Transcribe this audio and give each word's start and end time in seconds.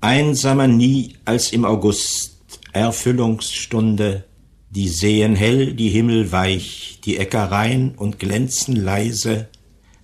Einsamer 0.00 0.66
nie 0.66 1.16
als 1.24 1.52
im 1.52 1.64
August, 1.64 2.60
Erfüllungsstunde, 2.72 4.24
die 4.70 4.88
sehen 4.88 5.36
hell, 5.36 5.74
die 5.74 5.88
Himmel 5.90 6.32
weich, 6.32 7.00
die 7.04 7.18
Äcker 7.18 7.50
rein 7.50 7.94
und 7.96 8.18
glänzen 8.18 8.76
leise, 8.76 9.48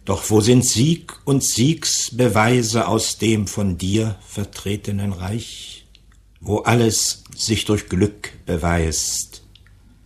doch 0.05 0.31
wo 0.31 0.41
sind 0.41 0.65
Sieg 0.65 1.15
und 1.25 1.43
Siegsbeweise 1.43 2.87
aus 2.89 3.19
dem 3.19 3.47
von 3.47 3.79
dir 3.79 4.17
vertretenen 4.27 5.13
Reich, 5.13 5.87
wo 6.41 6.59
alles 6.59 7.25
sich 7.35 7.65
durch 7.65 7.89
Glück 7.89 8.33
beweist, 8.45 9.43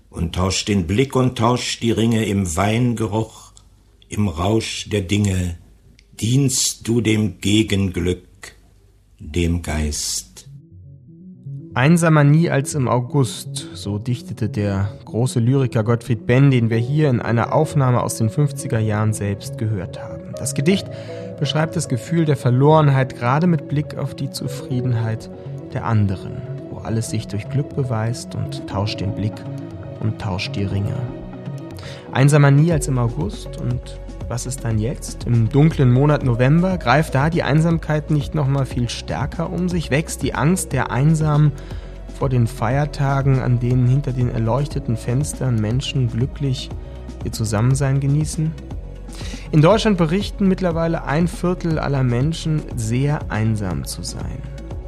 und 0.09 0.35
tauscht 0.35 0.69
den 0.69 0.87
Blick 0.87 1.17
und 1.17 1.37
tauscht 1.37 1.83
die 1.83 1.93
Ringe 1.93 2.25
im 2.27 2.57
Weingeruch, 2.57 3.53
im 4.09 4.29
Rausch 4.29 4.89
der 4.89 5.03
Dinge, 5.03 5.59
dienst 6.21 6.87
du 6.87 7.01
dem 7.01 7.41
Gegenglück, 7.41 8.27
dem 9.19 9.63
Geist. 9.63 10.51
Einsamer 11.73 12.25
nie 12.25 12.51
als 12.51 12.75
im 12.75 12.89
August, 12.89 13.71
so 13.73 13.99
dichtete 13.99 14.51
der 14.51 14.99
große 15.07 15.41
Lyriker 15.41 15.83
Gottfried 15.83 16.27
Benn, 16.27 16.51
den 16.51 16.69
wir 16.69 16.77
hier 16.77 17.09
in 17.09 17.21
einer 17.21 17.55
Aufnahme 17.55 18.03
aus 18.03 18.17
den 18.17 18.29
50er 18.29 18.81
Jahren 18.81 19.15
selbst 19.15 19.57
gehört 19.57 19.99
haben. 19.99 20.35
Das 20.37 20.55
Gedicht 20.55 20.89
beschreibt 21.39 21.75
das 21.75 21.89
Gefühl 21.89 22.27
der 22.27 22.37
Verlorenheit 22.37 23.17
gerade 23.17 23.47
mit 23.47 23.69
Blick 23.69 23.97
auf 23.97 24.15
die 24.15 24.31
Zufriedenheit 24.31 25.31
der 25.73 25.87
anderen, 25.87 26.37
wo 26.69 26.79
alles 26.81 27.09
sich 27.09 27.29
durch 27.29 27.49
Glück 27.49 27.75
beweist 27.75 28.35
und 28.35 28.67
tauscht 28.67 29.01
den 29.01 29.15
Blick 29.15 29.43
und 30.01 30.21
tauscht 30.21 30.55
die 30.55 30.65
Ringe. 30.65 30.97
Einsamer 32.13 32.51
nie 32.51 32.73
als 32.73 32.89
im 32.89 32.99
August 32.99 33.59
und 33.59 33.99
was 34.31 34.47
ist 34.47 34.65
dann 34.65 34.79
jetzt? 34.79 35.25
Im 35.25 35.49
dunklen 35.49 35.91
Monat 35.91 36.23
November 36.25 36.79
greift 36.79 37.17
da 37.17 37.31
die 37.31 37.43
Einsamkeit 37.43 38.13
nicht 38.13 38.33
noch 38.33 38.47
mal 38.47 38.65
viel 38.65 38.89
stärker 38.89 39.51
um 39.51 39.69
sich? 39.69 39.91
Wächst 39.91 40.23
die 40.23 40.35
Angst 40.35 40.73
der 40.73 40.93
Einsamen 40.93 41.51
vor 42.17 42.29
den 42.29 42.47
Feiertagen, 42.47 43.41
an 43.41 43.59
denen 43.59 43.89
hinter 43.89 44.13
den 44.13 44.31
erleuchteten 44.31 44.97
Fenstern 44.97 45.57
Menschen 45.61 46.09
glücklich 46.09 46.71
ihr 47.25 47.33
Zusammensein 47.33 47.99
genießen? 47.99 48.53
In 49.51 49.63
Deutschland 49.63 49.99
berichten 49.99 50.47
mittlerweile 50.47 51.03
ein 51.05 51.27
Viertel 51.27 51.81
aller 51.81 52.05
Menschen, 52.05 52.63
sehr 52.77 53.33
einsam 53.33 53.85
zu 53.85 54.05
sein. 54.05 54.39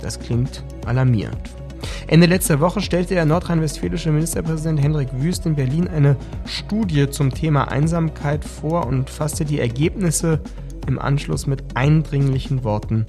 Das 0.01 0.21
klingt 0.21 0.63
alarmierend. 0.87 1.62
Ende 2.07 2.27
letzter 2.27 2.61
Woche 2.61 2.81
stellte 2.81 3.15
der 3.15 3.25
nordrhein-westfälische 3.25 4.11
Ministerpräsident 4.11 4.83
Hendrik 4.83 5.09
Wüst 5.15 5.47
in 5.47 5.57
Berlin 5.57 5.89
eine 5.89 6.17
Studie 6.45 7.09
zum 7.11 7.33
Thema 7.33 7.69
Einsamkeit 7.69 8.45
vor 8.45 8.87
und 8.87 9.11
fasste 9.11 9.45
die 9.45 9.61
Ergebnisse 9.61 10.41
im 10.87 10.99
Anschluss 10.99 11.47
mit 11.47 11.63
eindringlichen 11.75 12.65
Worten 12.65 13.07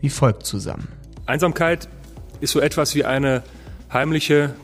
wie 0.00 0.10
folgt 0.10 0.44
zusammen. 0.44 0.88
Einsamkeit 1.26 1.88
ist 2.40 2.52
so 2.52 2.60
etwas 2.60 2.94
wie 2.94 3.04
eine 3.04 3.42
heimliche 3.92 4.54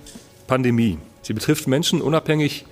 Pandemie. 0.47 0.99
Sie 1.23 1.33
betrifft 1.33 1.67
Menschen 1.67 2.03
unabhängig 2.03 2.67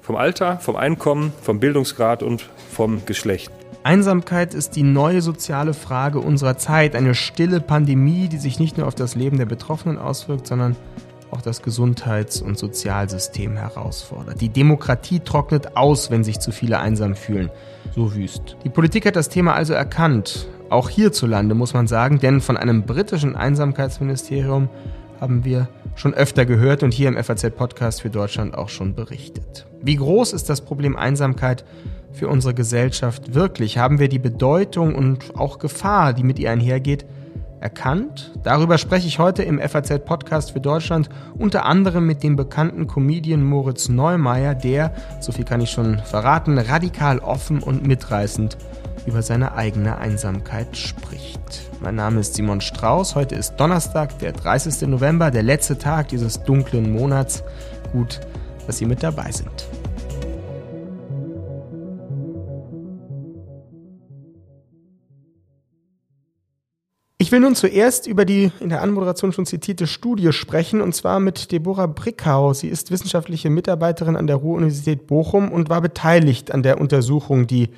vom 0.00 0.16
Alter, 0.16 0.58
vom 0.58 0.76
Einkommen, 0.76 1.32
vom 1.42 1.60
Bildungsgrad 1.60 2.22
und 2.22 2.48
vom 2.70 3.04
Geschlecht. 3.06 3.50
Einsamkeit 3.84 4.54
ist 4.54 4.76
die 4.76 4.82
neue 4.82 5.20
soziale 5.20 5.74
Frage 5.74 6.18
unserer 6.18 6.56
Zeit, 6.56 6.96
eine 6.96 7.14
stille 7.14 7.60
Pandemie, 7.60 8.28
die 8.28 8.38
sich 8.38 8.58
nicht 8.58 8.78
nur 8.78 8.86
auf 8.86 8.94
das 8.94 9.14
Leben 9.14 9.36
der 9.36 9.44
Betroffenen 9.44 9.98
auswirkt, 9.98 10.46
sondern 10.46 10.74
auch 11.30 11.42
das 11.42 11.60
Gesundheits- 11.60 12.40
und 12.40 12.56
Sozialsystem 12.56 13.58
herausfordert. 13.58 14.40
Die 14.40 14.48
Demokratie 14.48 15.20
trocknet 15.20 15.76
aus, 15.76 16.10
wenn 16.10 16.24
sich 16.24 16.40
zu 16.40 16.50
viele 16.50 16.78
einsam 16.78 17.14
fühlen. 17.14 17.50
So 17.94 18.14
wüst. 18.14 18.56
Die 18.64 18.70
Politik 18.70 19.04
hat 19.04 19.16
das 19.16 19.28
Thema 19.28 19.52
also 19.52 19.74
erkannt. 19.74 20.48
Auch 20.70 20.88
hierzulande 20.88 21.54
muss 21.54 21.74
man 21.74 21.86
sagen, 21.86 22.18
denn 22.18 22.40
von 22.40 22.56
einem 22.56 22.86
britischen 22.86 23.36
Einsamkeitsministerium 23.36 24.70
haben 25.20 25.44
wir 25.44 25.68
schon 25.96 26.14
öfter 26.14 26.44
gehört 26.44 26.82
und 26.82 26.92
hier 26.92 27.08
im 27.08 27.22
FAZ-Podcast 27.22 28.02
für 28.02 28.10
Deutschland 28.10 28.56
auch 28.56 28.68
schon 28.68 28.94
berichtet. 28.94 29.66
Wie 29.82 29.96
groß 29.96 30.32
ist 30.32 30.48
das 30.48 30.60
Problem 30.60 30.96
Einsamkeit 30.96 31.64
für 32.12 32.28
unsere 32.28 32.54
Gesellschaft 32.54 33.34
wirklich? 33.34 33.78
Haben 33.78 33.98
wir 33.98 34.08
die 34.08 34.18
Bedeutung 34.18 34.94
und 34.94 35.36
auch 35.36 35.58
Gefahr, 35.58 36.12
die 36.12 36.22
mit 36.22 36.38
ihr 36.38 36.50
einhergeht, 36.50 37.04
erkannt? 37.60 38.32
Darüber 38.42 38.78
spreche 38.78 39.06
ich 39.06 39.18
heute 39.18 39.42
im 39.42 39.58
FAZ-Podcast 39.58 40.52
für 40.52 40.60
Deutschland, 40.60 41.08
unter 41.38 41.64
anderem 41.64 42.06
mit 42.06 42.22
dem 42.22 42.36
bekannten 42.36 42.86
Comedian 42.86 43.42
Moritz 43.42 43.88
Neumeier, 43.88 44.54
der, 44.54 44.94
so 45.20 45.32
viel 45.32 45.44
kann 45.44 45.60
ich 45.60 45.70
schon 45.70 45.98
verraten, 45.98 46.58
radikal 46.58 47.18
offen 47.18 47.62
und 47.62 47.86
mitreißend 47.86 48.58
über 49.06 49.22
seine 49.22 49.54
eigene 49.54 49.98
Einsamkeit 49.98 50.76
spricht. 50.76 51.70
Mein 51.80 51.96
Name 51.96 52.20
ist 52.20 52.34
Simon 52.34 52.60
Strauß. 52.60 53.14
Heute 53.14 53.34
ist 53.34 53.56
Donnerstag, 53.56 54.18
der 54.18 54.32
30. 54.32 54.88
November, 54.88 55.30
der 55.30 55.42
letzte 55.42 55.78
Tag 55.78 56.08
dieses 56.08 56.42
dunklen 56.42 56.92
Monats. 56.92 57.42
Gut, 57.92 58.20
dass 58.66 58.78
Sie 58.78 58.86
mit 58.86 59.02
dabei 59.02 59.30
sind. 59.30 59.68
Ich 67.24 67.32
will 67.32 67.40
nun 67.40 67.54
zuerst 67.54 68.06
über 68.06 68.26
die 68.26 68.52
in 68.60 68.68
der 68.68 68.82
Anmoderation 68.82 69.32
schon 69.32 69.46
zitierte 69.46 69.86
Studie 69.86 70.30
sprechen, 70.32 70.82
und 70.82 70.94
zwar 70.94 71.20
mit 71.20 71.52
Deborah 71.52 71.86
Brickau. 71.86 72.52
Sie 72.52 72.68
ist 72.68 72.90
wissenschaftliche 72.90 73.48
Mitarbeiterin 73.48 74.16
an 74.16 74.26
der 74.26 74.36
Ruhr-Universität 74.36 75.06
Bochum 75.06 75.50
und 75.50 75.70
war 75.70 75.80
beteiligt 75.80 76.52
an 76.52 76.62
der 76.62 76.80
Untersuchung, 76.80 77.46
die 77.46 77.70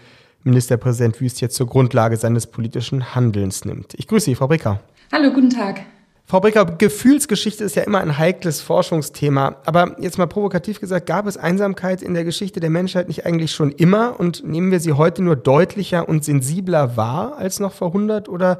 Ministerpräsident 0.46 1.20
Wüst 1.20 1.40
jetzt 1.40 1.56
zur 1.56 1.66
Grundlage 1.66 2.16
seines 2.16 2.46
politischen 2.46 3.14
Handelns 3.14 3.64
nimmt. 3.64 3.94
Ich 3.94 4.06
grüße 4.06 4.26
Sie, 4.26 4.34
Frau 4.34 4.46
Brickau. 4.46 4.78
Hallo, 5.12 5.32
guten 5.32 5.50
Tag. 5.50 5.80
Frau 6.28 6.40
Brickau, 6.40 6.64
Gefühlsgeschichte 6.64 7.62
ist 7.62 7.76
ja 7.76 7.82
immer 7.82 8.00
ein 8.00 8.18
heikles 8.18 8.60
Forschungsthema. 8.60 9.56
Aber 9.64 9.94
jetzt 10.00 10.18
mal 10.18 10.26
provokativ 10.26 10.80
gesagt, 10.80 11.06
gab 11.06 11.26
es 11.26 11.36
Einsamkeit 11.36 12.02
in 12.02 12.14
der 12.14 12.24
Geschichte 12.24 12.58
der 12.58 12.70
Menschheit 12.70 13.06
nicht 13.06 13.26
eigentlich 13.26 13.52
schon 13.52 13.70
immer? 13.70 14.18
Und 14.18 14.44
nehmen 14.44 14.72
wir 14.72 14.80
sie 14.80 14.94
heute 14.94 15.22
nur 15.22 15.36
deutlicher 15.36 16.08
und 16.08 16.24
sensibler 16.24 16.96
wahr 16.96 17.36
als 17.38 17.60
noch 17.60 17.72
vor 17.72 17.88
100 17.88 18.28
oder 18.28 18.58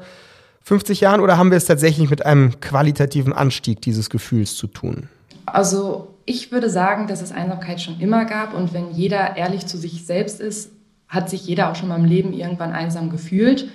50 0.63 1.01
Jahren? 1.01 1.19
Oder 1.19 1.37
haben 1.37 1.51
wir 1.51 1.57
es 1.57 1.65
tatsächlich 1.65 2.09
mit 2.09 2.25
einem 2.25 2.59
qualitativen 2.61 3.33
Anstieg 3.33 3.81
dieses 3.81 4.09
Gefühls 4.09 4.55
zu 4.55 4.67
tun? 4.67 5.09
Also 5.45 6.13
ich 6.25 6.53
würde 6.53 6.69
sagen, 6.69 7.07
dass 7.07 7.21
es 7.21 7.33
Einsamkeit 7.33 7.81
schon 7.81 7.99
immer 7.99 8.23
gab. 8.23 8.53
Und 8.53 8.73
wenn 8.73 8.91
jeder 8.91 9.35
ehrlich 9.35 9.65
zu 9.65 9.77
sich 9.77 10.05
selbst 10.05 10.39
ist, 10.39 10.71
hat 11.09 11.29
sich 11.29 11.45
jeder 11.45 11.71
auch 11.71 11.75
schon 11.75 11.89
mal 11.89 11.99
im 11.99 12.05
Leben 12.05 12.33
irgendwann 12.33 12.73
einsam 12.73 13.09
gefühlt. 13.09 13.69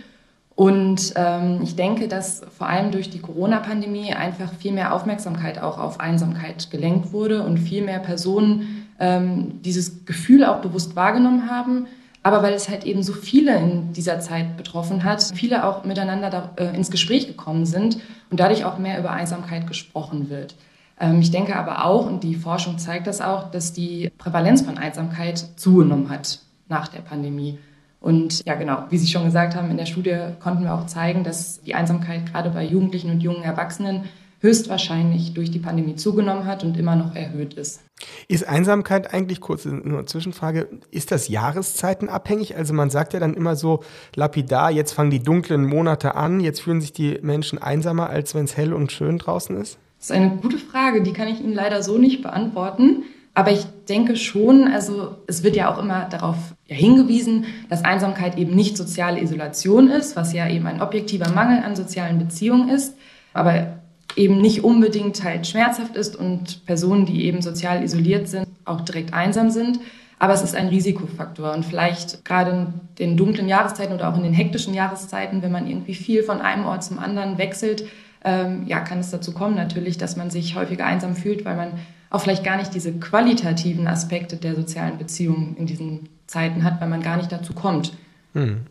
Und 0.55 1.15
ähm, 1.17 1.61
ich 1.63 1.77
denke, 1.77 2.09
dass 2.09 2.43
vor 2.57 2.69
allem 2.69 2.91
durch 2.91 3.09
die 3.09 3.21
Corona-Pandemie 3.21 4.13
einfach 4.13 4.53
viel 4.53 4.73
mehr 4.73 4.95
Aufmerksamkeit 4.95 5.61
auch 5.63 5.79
auf 5.79 5.99
Einsamkeit 5.99 6.71
gelenkt 6.71 7.13
wurde 7.13 7.43
und 7.43 7.57
viel 7.59 7.83
mehr 7.83 8.01
Personen 8.01 8.87
ähm, 9.01 9.63
dieses 9.63 10.05
Gefühl 10.05 10.45
auch 10.45 10.61
bewusst 10.61 10.95
wahrgenommen 10.95 11.51
haben. 11.51 11.87
Aber 12.23 12.43
weil 12.43 12.53
es 12.53 12.69
halt 12.69 12.85
eben 12.85 13.03
so 13.03 13.15
viele 13.15 13.57
in 13.57 13.93
dieser 13.95 14.21
Zeit 14.21 14.57
betroffen 14.57 15.03
hat, 15.03 15.23
viele 15.35 15.65
auch 15.65 15.85
miteinander 15.85 16.31
da, 16.31 16.51
äh, 16.57 16.77
ins 16.77 16.91
Gespräch 16.91 17.27
gekommen 17.27 17.65
sind 17.65 17.99
und 18.31 18.39
dadurch 18.39 18.65
auch 18.65 18.79
mehr 18.79 18.99
über 18.99 19.11
Einsamkeit 19.11 19.67
gesprochen 19.67 20.29
wird. 20.29 20.55
Ähm, 21.01 21.21
ich 21.21 21.31
denke 21.31 21.57
aber 21.57 21.87
auch, 21.87 22.07
und 22.07 22.23
die 22.23 22.37
Forschung 22.37 22.79
zeigt 22.79 23.07
das 23.07 23.23
auch, 23.23 23.51
dass 23.51 23.73
die 23.73 24.13
Prävalenz 24.19 24.61
von 24.61 24.77
Einsamkeit 24.77 25.39
zugenommen 25.57 26.11
hat 26.11 26.41
nach 26.73 26.89
der 26.89 27.01
Pandemie. 27.01 27.59
Und 28.01 28.45
ja, 28.45 28.57
genau, 28.57 28.87
wie 28.91 28.99
Sie 28.99 29.07
schon 29.07 29.25
gesagt 29.25 29.55
haben, 29.55 29.71
in 29.71 29.77
der 29.77 29.87
Studie 29.87 30.17
konnten 30.41 30.65
wir 30.65 30.75
auch 30.75 30.87
zeigen, 30.87 31.23
dass 31.23 31.63
die 31.63 31.77
Einsamkeit 31.77 32.27
gerade 32.27 32.51
bei 32.51 32.65
Jugendlichen 32.65 33.13
und 33.13 33.21
jungen 33.21 33.45
Erwachsenen 33.45 34.05
höchstwahrscheinlich 34.41 35.35
durch 35.35 35.53
die 35.53 35.61
Pandemie 35.61 35.95
zugenommen 35.95 36.47
hat 36.47 36.65
und 36.65 36.77
immer 36.77 36.97
noch 36.97 37.15
erhöht 37.15 37.55
ist. 37.55 37.81
Ist 38.27 38.49
Einsamkeit 38.49 39.15
eigentlich, 39.15 39.41
kurze 39.41 39.69
nur 39.69 40.05
Zwischenfrage, 40.07 40.69
ist 40.91 41.13
das 41.13 41.29
jahreszeitenabhängig? 41.29 42.57
Also 42.57 42.75
man 42.75 42.91
sagt 42.91 43.13
ja 43.13 43.21
dann 43.21 43.35
immer 43.35 43.55
so 43.55 43.85
lapidar, 44.17 44.73
jetzt 44.73 44.93
fangen 44.93 45.13
die 45.13 45.23
dunklen 45.23 45.65
Monate 45.65 46.17
an, 46.17 46.41
jetzt 46.41 46.61
fühlen 46.61 46.81
sich 46.81 46.93
die 46.93 47.21
Menschen 47.23 47.63
einsamer, 47.63 48.11
als 48.11 48.35
wenn 48.35 48.47
es 48.47 48.57
hell 48.57 48.73
und 48.73 48.91
schön 48.91 49.19
draußen 49.19 49.57
ist? 49.57 49.79
Das 49.99 50.11
ist 50.11 50.17
eine 50.17 50.37
gute 50.39 50.59
Frage, 50.59 51.03
die 51.03 51.13
kann 51.13 51.29
ich 51.29 51.41
Ihnen 51.41 51.55
leider 51.55 51.85
so 51.85 51.97
nicht 51.97 52.23
beantworten. 52.23 53.05
Aber 53.35 53.51
ich 53.51 53.65
denke 53.89 54.17
schon, 54.17 54.69
also 54.69 55.17
es 55.27 55.43
wird 55.43 55.57
ja 55.57 55.73
auch 55.73 55.79
immer 55.79 56.07
darauf 56.11 56.37
hingewiesen, 56.67 57.47
dass 57.71 57.85
Einsamkeit 57.85 58.37
eben 58.37 58.55
nicht 58.55 58.77
soziale 58.77 59.21
Isolation 59.21 59.89
ist, 59.89 60.17
was 60.17 60.33
ja 60.33 60.49
eben 60.49 60.67
ein 60.67 60.83
objektiver 60.83 61.31
Mangel 61.31 61.63
an 61.65 61.75
sozialen 61.75 62.19
Beziehungen 62.19 62.69
ist, 62.69 62.95
aber 63.33 63.79
eben 64.17 64.41
nicht 64.41 64.65
unbedingt 64.65 65.25
halt 65.25 65.47
schmerzhaft 65.47 65.97
ist 65.97 66.15
und 66.15 66.67
Personen, 66.67 67.07
die 67.07 67.25
eben 67.25 67.41
sozial 67.41 67.83
isoliert 67.83 68.29
sind, 68.29 68.47
auch 68.67 68.83
direkt 68.83 69.15
einsam 69.15 69.51
sind. 69.51 69.81
Aber 70.19 70.35
es 70.35 70.43
ist 70.43 70.55
ein 70.55 70.69
Risikofaktor 70.69 71.53
und 71.53 71.65
vielleicht 71.65 72.25
gerade 72.25 72.51
in 72.51 72.67
den 72.99 73.17
dunklen 73.17 73.49
Jahreszeiten 73.49 73.95
oder 73.95 74.09
auch 74.09 74.17
in 74.17 74.23
den 74.23 74.35
hektischen 74.35 74.75
Jahreszeiten, 74.75 75.43
wenn 75.43 75.51
man 75.51 75.67
irgendwie 75.67 75.95
viel 75.95 76.23
von 76.23 76.41
einem 76.41 76.67
Ort 76.67 76.85
zum 76.85 76.99
anderen 76.99 77.39
wechselt, 77.39 77.85
ähm, 78.25 78.65
ja, 78.67 78.81
kann 78.81 79.01
es 79.01 79.11
dazu 79.11 79.33
kommen 79.33 79.57
natürlich, 79.57 79.99
dass 79.99 80.17
man 80.17 80.31
sich 80.31 80.55
häufiger 80.55 80.87
einsam 80.87 81.17
fühlt, 81.17 81.45
weil 81.45 81.57
man 81.57 81.73
auch 82.13 82.21
vielleicht 82.21 82.45
gar 82.45 82.59
nicht 82.59 82.75
diese 82.75 82.93
qualitativen 82.93 83.87
Aspekte 83.87 84.37
der 84.37 84.55
sozialen 84.55 84.99
Beziehungen 84.99 85.57
in 85.57 85.67
diesen 85.67 86.11
Zeiten 86.27 86.63
hat, 86.63 86.81
weil 86.81 86.89
man 86.89 87.03
gar 87.03 87.17
nicht 87.17 87.33
dazu 87.33 87.55
kommt. 87.55 87.93
Hm. 88.35 88.67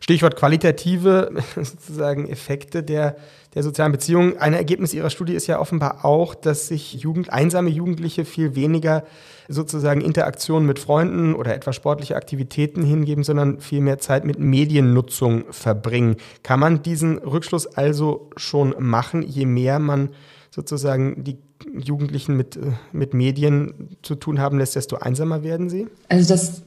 Stichwort 0.00 0.36
qualitative 0.36 1.32
sozusagen 1.56 2.28
Effekte 2.28 2.82
der, 2.82 3.16
der 3.54 3.62
sozialen 3.62 3.90
Beziehungen. 3.90 4.36
Ein 4.36 4.52
Ergebnis 4.52 4.92
Ihrer 4.92 5.08
Studie 5.08 5.34
ist 5.34 5.46
ja 5.46 5.58
offenbar 5.58 6.04
auch, 6.04 6.34
dass 6.34 6.68
sich 6.68 6.92
Jugend, 6.94 7.32
einsame 7.32 7.70
Jugendliche 7.70 8.26
viel 8.26 8.54
weniger 8.54 9.04
sozusagen 9.48 10.02
Interaktionen 10.02 10.66
mit 10.66 10.78
Freunden 10.78 11.34
oder 11.34 11.54
etwa 11.54 11.72
sportliche 11.72 12.16
Aktivitäten 12.16 12.82
hingeben, 12.82 13.24
sondern 13.24 13.60
viel 13.60 13.80
mehr 13.80 13.98
Zeit 13.98 14.26
mit 14.26 14.38
Mediennutzung 14.38 15.44
verbringen. 15.50 16.16
Kann 16.42 16.60
man 16.60 16.82
diesen 16.82 17.16
Rückschluss 17.18 17.66
also 17.66 18.30
schon 18.36 18.74
machen, 18.78 19.22
je 19.22 19.46
mehr 19.46 19.78
man 19.78 20.10
sozusagen 20.50 21.24
die 21.24 21.38
Jugendlichen 21.72 22.36
mit, 22.36 22.58
mit 22.92 23.14
Medien 23.14 23.96
zu 24.02 24.14
tun 24.14 24.40
haben 24.40 24.58
lässt, 24.58 24.76
desto 24.76 24.96
einsamer 24.96 25.42
werden 25.42 25.70
sie? 25.70 25.86
Also 26.08 26.28
das 26.28 26.62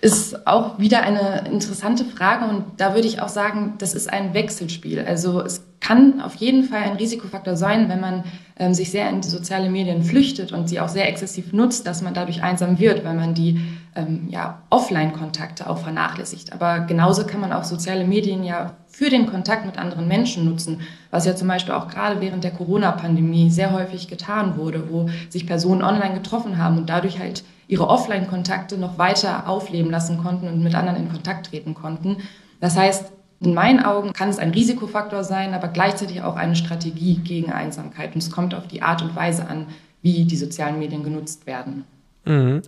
ist 0.00 0.46
auch 0.46 0.78
wieder 0.78 1.02
eine 1.02 1.46
interessante 1.48 2.04
Frage 2.04 2.46
und 2.46 2.64
da 2.76 2.94
würde 2.94 3.08
ich 3.08 3.20
auch 3.20 3.28
sagen, 3.28 3.74
das 3.78 3.94
ist 3.94 4.10
ein 4.10 4.34
Wechselspiel. 4.34 5.00
Also 5.00 5.40
es 5.40 5.62
kann 5.80 6.20
auf 6.20 6.34
jeden 6.36 6.64
Fall 6.64 6.82
ein 6.82 6.96
Risikofaktor 6.96 7.56
sein, 7.56 7.88
wenn 7.88 8.00
man 8.00 8.24
ähm, 8.58 8.74
sich 8.74 8.90
sehr 8.90 9.08
in 9.10 9.20
die 9.20 9.28
sozialen 9.28 9.70
Medien 9.70 10.02
flüchtet 10.02 10.52
und 10.52 10.68
sie 10.68 10.80
auch 10.80 10.88
sehr 10.88 11.08
exzessiv 11.08 11.52
nutzt, 11.52 11.86
dass 11.86 12.02
man 12.02 12.14
dadurch 12.14 12.42
einsam 12.42 12.78
wird, 12.78 13.04
weil 13.04 13.14
man 13.14 13.34
die 13.34 13.60
ähm, 13.94 14.28
ja, 14.30 14.62
Offline-Kontakte 14.70 15.68
auch 15.68 15.78
vernachlässigt. 15.78 16.52
Aber 16.52 16.80
genauso 16.80 17.24
kann 17.24 17.40
man 17.40 17.52
auch 17.52 17.64
soziale 17.64 18.04
Medien 18.04 18.42
ja 18.42 18.74
für 18.88 19.10
den 19.10 19.26
Kontakt 19.26 19.66
mit 19.66 19.78
anderen 19.78 20.08
Menschen 20.08 20.44
nutzen, 20.44 20.80
was 21.10 21.24
ja 21.24 21.36
zum 21.36 21.46
Beispiel 21.48 21.74
auch 21.74 21.88
gerade 21.88 22.20
während 22.20 22.42
der 22.42 22.50
Corona-Pandemie 22.50 23.50
sehr 23.50 23.72
häufig 23.72 24.08
getan 24.08 24.56
wurde, 24.56 24.90
wo 24.90 25.08
sich 25.28 25.46
Personen 25.46 25.82
online 25.82 26.14
getroffen 26.14 26.58
haben 26.58 26.78
und 26.78 26.90
dadurch 26.90 27.20
halt 27.20 27.44
ihre 27.68 27.88
Offline-Kontakte 27.88 28.78
noch 28.78 28.98
weiter 28.98 29.48
aufleben 29.48 29.90
lassen 29.90 30.18
konnten 30.18 30.48
und 30.48 30.62
mit 30.62 30.74
anderen 30.74 30.98
in 30.98 31.12
Kontakt 31.12 31.46
treten 31.46 31.74
konnten. 31.74 32.16
Das 32.60 32.76
heißt, 32.76 33.12
in 33.40 33.54
meinen 33.54 33.84
Augen 33.84 34.12
kann 34.12 34.28
es 34.28 34.38
ein 34.38 34.50
Risikofaktor 34.50 35.22
sein, 35.22 35.54
aber 35.54 35.68
gleichzeitig 35.68 36.22
auch 36.22 36.36
eine 36.36 36.56
Strategie 36.56 37.16
gegen 37.18 37.52
Einsamkeit. 37.52 38.14
Und 38.14 38.22
es 38.22 38.30
kommt 38.30 38.54
auf 38.54 38.66
die 38.66 38.82
Art 38.82 39.02
und 39.02 39.14
Weise 39.14 39.46
an, 39.46 39.66
wie 40.02 40.24
die 40.24 40.36
sozialen 40.36 40.78
Medien 40.78 41.04
genutzt 41.04 41.46
werden. 41.46 41.84
Mhm. 42.24 42.62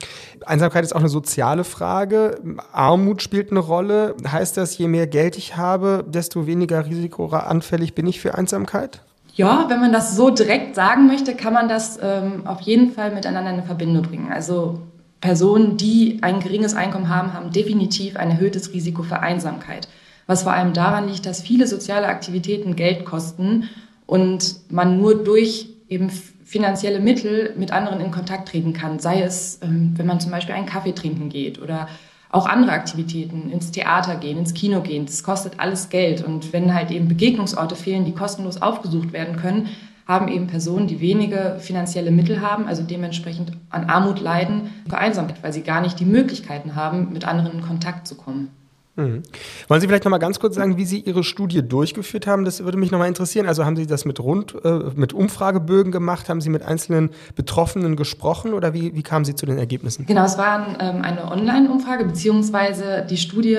Einsamkeit 0.47 0.85
ist 0.85 0.95
auch 0.95 1.01
eine 1.01 1.09
soziale 1.09 1.65
Frage. 1.65 2.41
Armut 2.73 3.21
spielt 3.21 3.51
eine 3.51 3.61
Rolle. 3.61 4.15
Heißt 4.27 4.57
das, 4.57 4.79
je 4.79 4.89
mehr 4.89 5.07
Geld 5.07 5.37
ich 5.37 5.57
habe, 5.57 6.05
desto 6.09 6.47
weniger 6.47 6.87
risikoanfällig 6.87 7.95
bin 7.95 8.07
ich 8.07 8.21
für 8.21 8.37
Einsamkeit? 8.37 9.03
Ja, 9.35 9.67
wenn 9.69 9.81
man 9.81 9.93
das 9.93 10.17
so 10.17 10.31
direkt 10.31 10.75
sagen 10.75 11.07
möchte, 11.07 11.35
kann 11.35 11.53
man 11.53 11.69
das 11.69 11.99
ähm, 12.03 12.47
auf 12.47 12.61
jeden 12.61 12.93
Fall 12.93 13.13
miteinander 13.13 13.53
in 13.53 13.65
Verbindung 13.65 14.03
bringen. 14.03 14.33
Also 14.33 14.81
Personen, 15.21 15.77
die 15.77 16.19
ein 16.23 16.41
geringes 16.41 16.75
Einkommen 16.75 17.09
haben, 17.09 17.35
haben 17.35 17.53
definitiv 17.53 18.17
ein 18.17 18.31
erhöhtes 18.31 18.73
Risiko 18.73 19.03
für 19.03 19.21
Einsamkeit. 19.21 19.89
Was 20.31 20.45
vor 20.45 20.53
allem 20.53 20.75
daran 20.75 21.09
liegt, 21.09 21.27
dass 21.27 21.43
viele 21.43 21.67
soziale 21.67 22.07
Aktivitäten 22.07 22.77
Geld 22.77 23.05
kosten 23.05 23.69
und 24.07 24.61
man 24.71 24.97
nur 24.97 25.25
durch 25.25 25.71
eben 25.89 26.09
finanzielle 26.09 27.01
Mittel 27.01 27.53
mit 27.57 27.73
anderen 27.73 28.01
in 28.01 28.13
Kontakt 28.13 28.49
treten 28.49 28.73
kann. 28.73 29.01
Sei 29.01 29.23
es, 29.23 29.59
ähm, 29.61 29.95
wenn 29.97 30.07
man 30.07 30.21
zum 30.21 30.31
Beispiel 30.31 30.55
einen 30.55 30.67
Kaffee 30.67 30.93
trinken 30.93 31.31
geht 31.31 31.61
oder 31.61 31.89
auch 32.31 32.47
andere 32.47 32.71
Aktivitäten, 32.71 33.51
ins 33.51 33.73
Theater 33.73 34.15
gehen, 34.15 34.39
ins 34.39 34.55
Kino 34.55 34.83
gehen. 34.83 35.05
Das 35.05 35.25
kostet 35.25 35.59
alles 35.59 35.89
Geld. 35.89 36.25
Und 36.25 36.53
wenn 36.53 36.75
halt 36.75 36.93
eben 36.93 37.09
Begegnungsorte 37.09 37.75
fehlen, 37.75 38.05
die 38.05 38.15
kostenlos 38.15 38.63
aufgesucht 38.63 39.13
werden 39.13 39.35
können, 39.35 39.67
haben 40.07 40.29
eben 40.29 40.47
Personen, 40.47 40.87
die 40.87 41.01
wenige 41.01 41.57
finanzielle 41.59 42.13
Mittel 42.13 42.41
haben, 42.41 42.69
also 42.69 42.85
dementsprechend 42.85 43.51
an 43.69 43.91
Armut 43.91 44.21
leiden, 44.21 44.71
vereinsamt, 44.89 45.43
weil 45.43 45.53
sie 45.53 45.63
gar 45.63 45.81
nicht 45.81 45.99
die 45.99 46.05
Möglichkeiten 46.05 46.77
haben, 46.77 47.13
mit 47.13 47.25
anderen 47.25 47.55
in 47.55 47.63
Kontakt 47.63 48.07
zu 48.07 48.15
kommen. 48.15 48.51
Mhm. 49.01 49.23
Wollen 49.69 49.81
Sie 49.81 49.87
vielleicht 49.87 50.05
noch 50.05 50.11
mal 50.11 50.19
ganz 50.19 50.39
kurz 50.39 50.55
sagen, 50.55 50.77
wie 50.77 50.85
Sie 50.85 51.01
Ihre 51.01 51.25
Studie 51.25 51.67
durchgeführt 51.67 52.27
haben? 52.27 52.45
Das 52.45 52.65
würde 52.65 52.79
mich 52.79 52.91
noch 52.91 52.99
mal 52.99 53.09
interessieren. 53.09 53.47
Also 53.47 53.65
haben 53.65 53.77
Sie 53.77 53.87
das 53.87 54.05
mit 54.05 54.21
rund 54.21 54.57
äh, 54.65 54.91
mit 54.95 55.13
Umfragebögen 55.13 55.93
gemacht? 55.93 56.29
Haben 56.29 56.41
Sie 56.41 56.51
mit 56.51 56.63
einzelnen 56.63 57.11
Betroffenen 57.35 57.97
gesprochen 57.97 58.55
oder 58.55 58.75
wie, 58.75 58.95
wie 58.95 59.03
kamen 59.03 59.25
Sie 59.25 59.35
zu 59.35 59.47
den 59.47 59.59
Ergebnissen? 59.59 60.07
Genau, 60.07 60.25
es 60.25 60.39
war 60.39 60.77
ähm, 60.81 61.03
eine 61.03 61.31
Online-Umfrage 61.31 62.05
beziehungsweise 62.05 63.07
die 63.09 63.17
Studie 63.17 63.59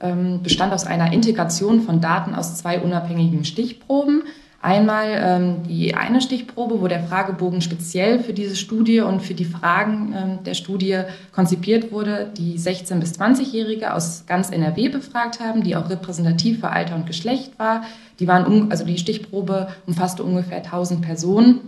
ähm, 0.00 0.42
bestand 0.42 0.72
aus 0.72 0.86
einer 0.86 1.12
Integration 1.12 1.82
von 1.82 2.00
Daten 2.00 2.34
aus 2.34 2.56
zwei 2.56 2.80
unabhängigen 2.80 3.44
Stichproben. 3.44 4.22
Einmal 4.60 5.06
ähm, 5.22 5.62
die 5.68 5.94
eine 5.94 6.20
Stichprobe, 6.20 6.80
wo 6.80 6.88
der 6.88 7.04
Fragebogen 7.04 7.60
speziell 7.60 8.18
für 8.18 8.32
diese 8.32 8.56
Studie 8.56 9.00
und 9.00 9.20
für 9.20 9.34
die 9.34 9.44
Fragen 9.44 10.12
ähm, 10.16 10.38
der 10.44 10.54
Studie 10.54 11.02
konzipiert 11.30 11.92
wurde, 11.92 12.32
die 12.36 12.58
16- 12.58 12.98
bis 12.98 13.20
20-Jährige 13.20 13.94
aus 13.94 14.24
ganz 14.26 14.50
NRW 14.50 14.88
befragt 14.88 15.38
haben, 15.38 15.62
die 15.62 15.76
auch 15.76 15.88
repräsentativ 15.88 16.58
für 16.58 16.70
Alter 16.70 16.96
und 16.96 17.06
Geschlecht 17.06 17.56
war. 17.60 17.84
Die 18.18 18.26
waren, 18.26 18.72
also 18.72 18.84
die 18.84 18.98
Stichprobe 18.98 19.68
umfasste 19.86 20.24
ungefähr 20.24 20.58
1000 20.58 21.02
Personen. 21.02 21.60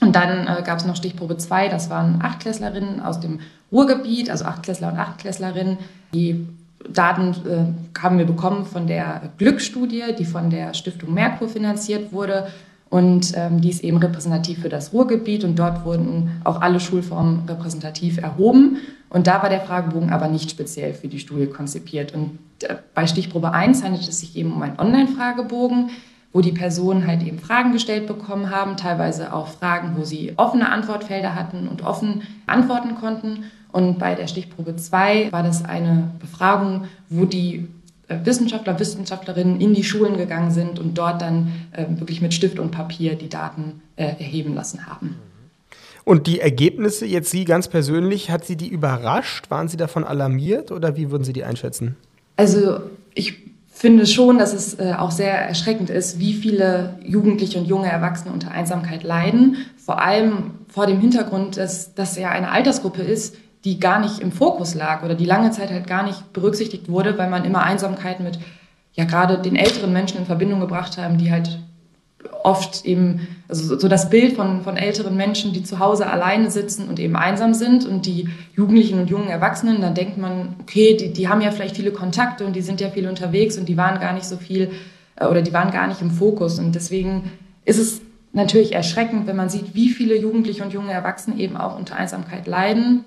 Und 0.00 0.16
dann 0.16 0.48
äh, 0.48 0.62
gab 0.64 0.78
es 0.78 0.84
noch 0.84 0.96
Stichprobe 0.96 1.36
2, 1.36 1.68
das 1.68 1.90
waren 1.90 2.22
Achtklässlerinnen 2.22 3.00
aus 3.00 3.20
dem 3.20 3.38
Ruhrgebiet, 3.70 4.30
also 4.30 4.46
Achtklässler 4.46 4.92
und 4.92 4.98
Achtklässlerinnen, 4.98 5.78
die 6.12 6.48
Daten 6.88 7.34
äh, 7.48 8.00
haben 8.00 8.18
wir 8.18 8.26
bekommen 8.26 8.64
von 8.64 8.86
der 8.86 9.30
Glücksstudie, 9.38 10.14
die 10.18 10.24
von 10.24 10.50
der 10.50 10.74
Stiftung 10.74 11.14
Merkur 11.14 11.48
finanziert 11.48 12.12
wurde. 12.12 12.48
Und 12.92 13.32
ähm, 13.36 13.62
die 13.62 13.70
ist 13.70 13.82
eben 13.82 13.96
repräsentativ 13.96 14.60
für 14.60 14.68
das 14.68 14.92
Ruhrgebiet 14.92 15.44
und 15.44 15.58
dort 15.58 15.86
wurden 15.86 16.42
auch 16.44 16.60
alle 16.60 16.78
Schulformen 16.78 17.48
repräsentativ 17.48 18.18
erhoben. 18.18 18.76
Und 19.08 19.26
da 19.26 19.42
war 19.42 19.48
der 19.48 19.62
Fragebogen 19.62 20.10
aber 20.10 20.28
nicht 20.28 20.50
speziell 20.50 20.92
für 20.92 21.08
die 21.08 21.18
Studie 21.18 21.46
konzipiert. 21.46 22.12
Und 22.12 22.38
äh, 22.60 22.76
bei 22.94 23.06
Stichprobe 23.06 23.52
1 23.52 23.82
handelt 23.82 24.06
es 24.06 24.20
sich 24.20 24.36
eben 24.36 24.52
um 24.52 24.60
einen 24.60 24.78
Online-Fragebogen, 24.78 25.88
wo 26.34 26.42
die 26.42 26.52
Personen 26.52 27.06
halt 27.06 27.22
eben 27.22 27.38
Fragen 27.38 27.72
gestellt 27.72 28.06
bekommen 28.06 28.50
haben, 28.50 28.76
teilweise 28.76 29.32
auch 29.32 29.48
Fragen, 29.48 29.96
wo 29.96 30.04
sie 30.04 30.34
offene 30.36 30.70
Antwortfelder 30.70 31.34
hatten 31.34 31.68
und 31.68 31.82
offen 31.82 32.22
antworten 32.46 32.94
konnten. 32.94 33.44
Und 33.72 33.98
bei 33.98 34.14
der 34.14 34.26
Stichprobe 34.26 34.76
2 34.76 35.32
war 35.32 35.42
das 35.42 35.64
eine 35.64 36.10
Befragung, 36.20 36.84
wo 37.08 37.24
die 37.24 37.68
äh, 38.08 38.16
Wissenschaftler, 38.24 38.78
Wissenschaftlerinnen 38.78 39.60
in 39.60 39.74
die 39.74 39.84
Schulen 39.84 40.16
gegangen 40.16 40.50
sind 40.50 40.78
und 40.78 40.96
dort 40.96 41.22
dann 41.22 41.52
äh, 41.72 41.86
wirklich 41.88 42.20
mit 42.20 42.34
Stift 42.34 42.58
und 42.58 42.70
Papier 42.70 43.14
die 43.16 43.28
Daten 43.28 43.80
äh, 43.96 44.04
erheben 44.04 44.54
lassen 44.54 44.86
haben. 44.86 45.16
Und 46.04 46.26
die 46.26 46.40
Ergebnisse 46.40 47.06
jetzt 47.06 47.30
Sie 47.30 47.44
ganz 47.44 47.68
persönlich, 47.68 48.30
hat 48.30 48.44
Sie 48.44 48.56
die 48.56 48.68
überrascht? 48.68 49.50
Waren 49.50 49.68
Sie 49.68 49.76
davon 49.76 50.04
alarmiert 50.04 50.72
oder 50.72 50.96
wie 50.96 51.10
würden 51.10 51.24
Sie 51.24 51.32
die 51.32 51.44
einschätzen? 51.44 51.96
Also 52.36 52.80
ich 53.14 53.38
finde 53.70 54.06
schon, 54.06 54.38
dass 54.38 54.52
es 54.52 54.78
äh, 54.78 54.94
auch 54.98 55.10
sehr 55.10 55.32
erschreckend 55.32 55.90
ist, 55.90 56.18
wie 56.18 56.34
viele 56.34 56.98
Jugendliche 57.04 57.58
und 57.58 57.66
junge 57.66 57.90
Erwachsene 57.90 58.32
unter 58.32 58.50
Einsamkeit 58.50 59.02
leiden. 59.02 59.56
Vor 59.76 60.00
allem 60.00 60.52
vor 60.68 60.86
dem 60.86 61.00
Hintergrund, 61.00 61.56
dass 61.56 61.94
das 61.94 62.16
ja 62.16 62.30
eine 62.30 62.50
Altersgruppe 62.50 63.02
ist, 63.02 63.36
die 63.64 63.78
gar 63.78 64.00
nicht 64.00 64.20
im 64.20 64.32
Fokus 64.32 64.74
lag 64.74 65.04
oder 65.04 65.14
die 65.14 65.24
lange 65.24 65.50
Zeit 65.50 65.70
halt 65.70 65.86
gar 65.86 66.02
nicht 66.02 66.32
berücksichtigt 66.32 66.88
wurde, 66.88 67.16
weil 67.18 67.30
man 67.30 67.44
immer 67.44 67.62
Einsamkeit 67.62 68.20
mit 68.20 68.38
ja 68.94 69.04
gerade 69.04 69.38
den 69.38 69.56
älteren 69.56 69.92
Menschen 69.92 70.18
in 70.18 70.26
Verbindung 70.26 70.60
gebracht 70.60 70.98
haben, 70.98 71.18
die 71.18 71.30
halt 71.30 71.58
oft 72.42 72.84
eben, 72.84 73.26
also 73.48 73.78
so 73.78 73.88
das 73.88 74.10
Bild 74.10 74.34
von, 74.34 74.62
von 74.62 74.76
älteren 74.76 75.16
Menschen, 75.16 75.52
die 75.52 75.62
zu 75.62 75.78
Hause 75.78 76.08
alleine 76.08 76.50
sitzen 76.50 76.88
und 76.88 76.98
eben 76.98 77.16
einsam 77.16 77.54
sind 77.54 77.86
und 77.86 78.06
die 78.06 78.28
Jugendlichen 78.54 78.98
und 78.98 79.10
jungen 79.10 79.28
Erwachsenen, 79.28 79.80
dann 79.80 79.94
denkt 79.94 80.18
man, 80.18 80.56
okay, 80.60 80.96
die, 80.96 81.12
die 81.12 81.28
haben 81.28 81.40
ja 81.40 81.50
vielleicht 81.50 81.76
viele 81.76 81.92
Kontakte 81.92 82.44
und 82.44 82.54
die 82.54 82.62
sind 82.62 82.80
ja 82.80 82.90
viel 82.90 83.08
unterwegs 83.08 83.58
und 83.58 83.68
die 83.68 83.76
waren 83.76 84.00
gar 84.00 84.12
nicht 84.12 84.26
so 84.26 84.36
viel 84.36 84.70
äh, 85.16 85.26
oder 85.26 85.42
die 85.42 85.52
waren 85.52 85.70
gar 85.70 85.86
nicht 85.86 86.00
im 86.00 86.10
Fokus. 86.10 86.58
Und 86.58 86.74
deswegen 86.74 87.30
ist 87.64 87.78
es 87.78 88.00
natürlich 88.32 88.72
erschreckend, 88.72 89.26
wenn 89.26 89.36
man 89.36 89.48
sieht, 89.48 89.74
wie 89.74 89.88
viele 89.88 90.16
Jugendliche 90.16 90.64
und 90.64 90.72
junge 90.72 90.92
Erwachsene 90.92 91.38
eben 91.38 91.56
auch 91.56 91.78
unter 91.78 91.96
Einsamkeit 91.96 92.46
leiden 92.46 93.04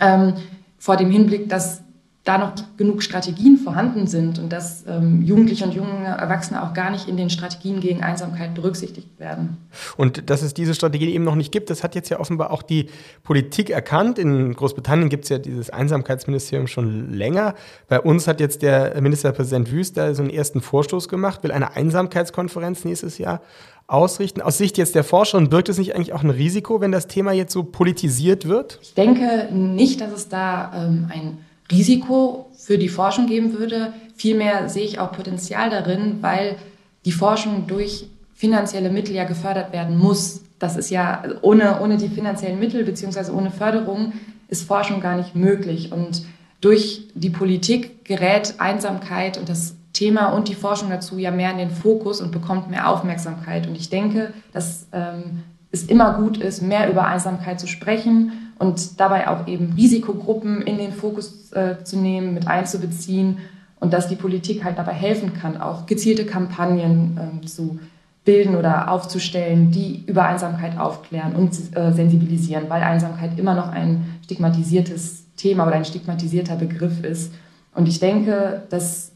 ähm, 0.00 0.34
vor 0.78 0.96
dem 0.96 1.10
Hinblick, 1.10 1.48
dass 1.48 1.82
da 2.26 2.38
noch 2.38 2.54
genug 2.76 3.04
Strategien 3.04 3.56
vorhanden 3.56 4.08
sind 4.08 4.40
und 4.40 4.52
dass 4.52 4.84
ähm, 4.88 5.22
Jugendliche 5.22 5.64
und 5.64 5.72
junge 5.72 6.06
Erwachsene 6.06 6.60
auch 6.60 6.74
gar 6.74 6.90
nicht 6.90 7.08
in 7.08 7.16
den 7.16 7.30
Strategien 7.30 7.78
gegen 7.78 8.02
Einsamkeit 8.02 8.52
berücksichtigt 8.52 9.20
werden. 9.20 9.58
Und 9.96 10.28
dass 10.28 10.42
es 10.42 10.52
diese 10.52 10.74
Strategien 10.74 11.08
eben 11.10 11.22
noch 11.22 11.36
nicht 11.36 11.52
gibt, 11.52 11.70
das 11.70 11.84
hat 11.84 11.94
jetzt 11.94 12.08
ja 12.08 12.18
offenbar 12.18 12.50
auch 12.50 12.62
die 12.62 12.88
Politik 13.22 13.70
erkannt. 13.70 14.18
In 14.18 14.54
Großbritannien 14.54 15.08
gibt 15.08 15.24
es 15.24 15.30
ja 15.30 15.38
dieses 15.38 15.70
Einsamkeitsministerium 15.70 16.66
schon 16.66 17.12
länger. 17.12 17.54
Bei 17.86 18.00
uns 18.00 18.26
hat 18.26 18.40
jetzt 18.40 18.62
der 18.62 19.00
Ministerpräsident 19.00 19.70
Wüst 19.70 19.96
da 19.96 20.12
so 20.12 20.22
einen 20.22 20.30
ersten 20.30 20.60
Vorstoß 20.60 21.08
gemacht, 21.08 21.44
will 21.44 21.52
eine 21.52 21.76
Einsamkeitskonferenz 21.76 22.84
nächstes 22.84 23.18
Jahr 23.18 23.40
ausrichten. 23.86 24.40
Aus 24.40 24.58
Sicht 24.58 24.78
jetzt 24.78 24.94
der 24.94 25.04
Forscher 25.04 25.38
und 25.38 25.50
birgt 25.50 25.68
es 25.68 25.78
nicht 25.78 25.94
eigentlich 25.94 26.12
auch 26.12 26.22
ein 26.22 26.30
Risiko, 26.30 26.80
wenn 26.80 26.92
das 26.92 27.06
Thema 27.06 27.32
jetzt 27.32 27.52
so 27.52 27.62
politisiert 27.62 28.46
wird? 28.46 28.78
Ich 28.82 28.94
denke 28.94 29.48
nicht, 29.52 30.00
dass 30.00 30.12
es 30.12 30.28
da 30.28 30.72
ähm, 30.74 31.10
ein 31.12 31.38
Risiko 31.70 32.50
für 32.56 32.78
die 32.78 32.88
Forschung 32.88 33.26
geben 33.26 33.58
würde. 33.58 33.92
Vielmehr 34.16 34.68
sehe 34.68 34.84
ich 34.84 34.98
auch 34.98 35.12
Potenzial 35.12 35.70
darin, 35.70 36.18
weil 36.20 36.56
die 37.04 37.12
Forschung 37.12 37.66
durch 37.66 38.08
finanzielle 38.34 38.90
Mittel 38.90 39.14
ja 39.14 39.24
gefördert 39.24 39.72
werden 39.72 39.96
muss. 39.96 40.42
Das 40.58 40.76
ist 40.76 40.90
ja 40.90 41.22
ohne, 41.42 41.80
ohne 41.80 41.96
die 41.96 42.08
finanziellen 42.08 42.58
Mittel 42.58 42.84
beziehungsweise 42.84 43.32
ohne 43.32 43.50
Förderung 43.50 44.12
ist 44.48 44.66
Forschung 44.66 45.00
gar 45.00 45.16
nicht 45.16 45.34
möglich. 45.34 45.92
Und 45.92 46.22
durch 46.60 47.08
die 47.14 47.30
Politik 47.30 48.04
gerät 48.04 48.54
Einsamkeit 48.58 49.38
und 49.38 49.48
das 49.48 49.74
Thema 49.96 50.26
und 50.26 50.48
die 50.48 50.54
Forschung 50.54 50.90
dazu 50.90 51.18
ja 51.18 51.30
mehr 51.30 51.50
in 51.50 51.58
den 51.58 51.70
Fokus 51.70 52.20
und 52.20 52.30
bekommt 52.30 52.70
mehr 52.70 52.90
Aufmerksamkeit. 52.90 53.66
Und 53.66 53.76
ich 53.76 53.88
denke, 53.88 54.32
dass 54.52 54.86
ähm, 54.92 55.42
es 55.72 55.84
immer 55.84 56.14
gut 56.14 56.36
ist, 56.36 56.62
mehr 56.62 56.90
über 56.90 57.06
Einsamkeit 57.06 57.58
zu 57.58 57.66
sprechen 57.66 58.52
und 58.58 59.00
dabei 59.00 59.28
auch 59.28 59.46
eben 59.46 59.72
Risikogruppen 59.72 60.62
in 60.62 60.78
den 60.78 60.92
Fokus 60.92 61.52
äh, 61.52 61.82
zu 61.82 61.98
nehmen, 61.98 62.34
mit 62.34 62.46
einzubeziehen 62.46 63.38
und 63.80 63.92
dass 63.92 64.08
die 64.08 64.16
Politik 64.16 64.64
halt 64.64 64.78
dabei 64.78 64.92
helfen 64.92 65.32
kann, 65.34 65.60
auch 65.60 65.86
gezielte 65.86 66.26
Kampagnen 66.26 67.40
äh, 67.42 67.46
zu 67.46 67.78
bilden 68.24 68.56
oder 68.56 68.90
aufzustellen, 68.90 69.70
die 69.70 70.04
über 70.06 70.26
Einsamkeit 70.26 70.78
aufklären 70.78 71.34
und 71.34 71.52
äh, 71.74 71.92
sensibilisieren, 71.92 72.64
weil 72.68 72.82
Einsamkeit 72.82 73.38
immer 73.38 73.54
noch 73.54 73.68
ein 73.68 74.18
stigmatisiertes 74.24 75.24
Thema 75.36 75.66
oder 75.66 75.76
ein 75.76 75.84
stigmatisierter 75.84 76.56
Begriff 76.56 77.02
ist. 77.04 77.32
Und 77.74 77.88
ich 77.88 78.00
denke, 78.00 78.62
dass 78.68 79.12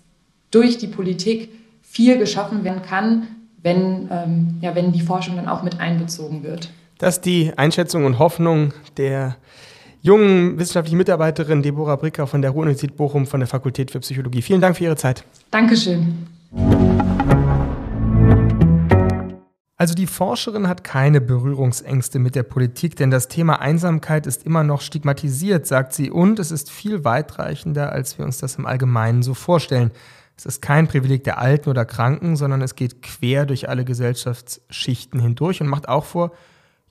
durch 0.51 0.79
die 0.79 0.87
Politik 0.87 1.51
viel 1.83 2.19
geschaffen 2.19 2.65
werden 2.65 2.83
kann, 2.83 3.29
wenn, 3.63 4.09
ähm, 4.11 4.59
ja, 4.61 4.75
wenn 4.75 4.93
die 4.93 5.01
Forschung 5.01 5.37
dann 5.37 5.49
auch 5.49 5.63
mit 5.63 5.81
einbezogen 5.81 6.43
wird. 6.43 6.71
Das 6.99 7.17
ist 7.17 7.25
die 7.25 7.53
Einschätzung 7.57 8.05
und 8.05 8.19
Hoffnung 8.19 8.73
der 8.97 9.37
jungen 10.03 10.59
wissenschaftlichen 10.59 10.99
Mitarbeiterin 10.99 11.63
Deborah 11.63 11.97
Bricker 11.97 12.27
von 12.27 12.43
der 12.43 12.53
Ruhr-Universität 12.53 12.97
Bochum 12.97 13.27
von 13.27 13.41
der 13.41 13.47
Fakultät 13.47 13.91
für 13.91 14.01
Psychologie. 14.01 14.43
Vielen 14.43 14.61
Dank 14.61 14.77
für 14.77 14.85
Ihre 14.85 14.97
Zeit. 14.97 15.25
Dankeschön. 15.51 16.27
Also 19.77 19.95
die 19.95 20.07
Forscherin 20.07 20.69
hat 20.69 20.85
keine 20.85 21.23
Berührungsängste 21.23 22.19
mit 22.19 22.35
der 22.35 22.43
Politik, 22.43 22.97
denn 22.97 23.11
das 23.11 23.29
Thema 23.29 23.61
Einsamkeit 23.63 24.27
ist 24.27 24.45
immer 24.45 24.63
noch 24.63 24.83
stigmatisiert, 24.83 25.67
sagt 25.67 25.95
sie, 25.95 26.11
und 26.11 26.39
es 26.39 26.51
ist 26.51 26.71
viel 26.71 27.03
weitreichender, 27.05 27.91
als 27.91 28.19
wir 28.19 28.27
uns 28.27 28.37
das 28.37 28.57
im 28.57 28.67
Allgemeinen 28.67 29.23
so 29.23 29.33
vorstellen. 29.33 29.91
Es 30.41 30.47
ist 30.47 30.63
kein 30.63 30.89
Privileg 30.89 31.23
der 31.25 31.37
Alten 31.37 31.69
oder 31.69 31.85
Kranken, 31.85 32.35
sondern 32.35 32.63
es 32.63 32.75
geht 32.75 33.03
quer 33.03 33.45
durch 33.45 33.69
alle 33.69 33.85
Gesellschaftsschichten 33.85 35.21
hindurch 35.21 35.61
und 35.61 35.69
macht 35.69 35.87
auch 35.87 36.07
vor 36.07 36.33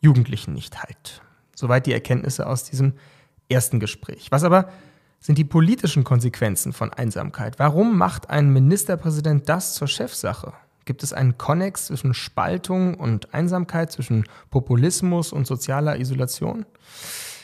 Jugendlichen 0.02 0.54
nicht 0.54 0.84
halt. 0.84 1.24
Soweit 1.56 1.88
die 1.88 1.94
Erkenntnisse 1.94 2.46
aus 2.46 2.66
diesem 2.66 2.94
ersten 3.50 3.80
Gespräch. 3.80 4.28
Was 4.30 4.44
aber 4.44 4.70
sind 5.20 5.40
die 5.40 5.46
politischen 5.46 6.04
Konsequenzen 6.04 6.74
von 6.74 6.94
Einsamkeit? 6.94 7.58
Warum 7.58 7.98
macht 7.98 8.30
ein 8.30 8.54
Ministerpräsident 8.54 9.50
das 9.50 9.74
zur 9.74 9.88
Chefsache? 9.88 10.54
Gibt 10.86 11.02
es 11.02 11.12
einen 11.12 11.40
Konnex 11.40 11.88
zwischen 11.88 12.14
Spaltung 12.14 12.94
und 12.94 13.34
Einsamkeit, 13.34 13.92
zwischen 13.92 14.26
Populismus 14.52 15.34
und 15.34 15.48
sozialer 15.48 16.00
Isolation? 16.00 16.68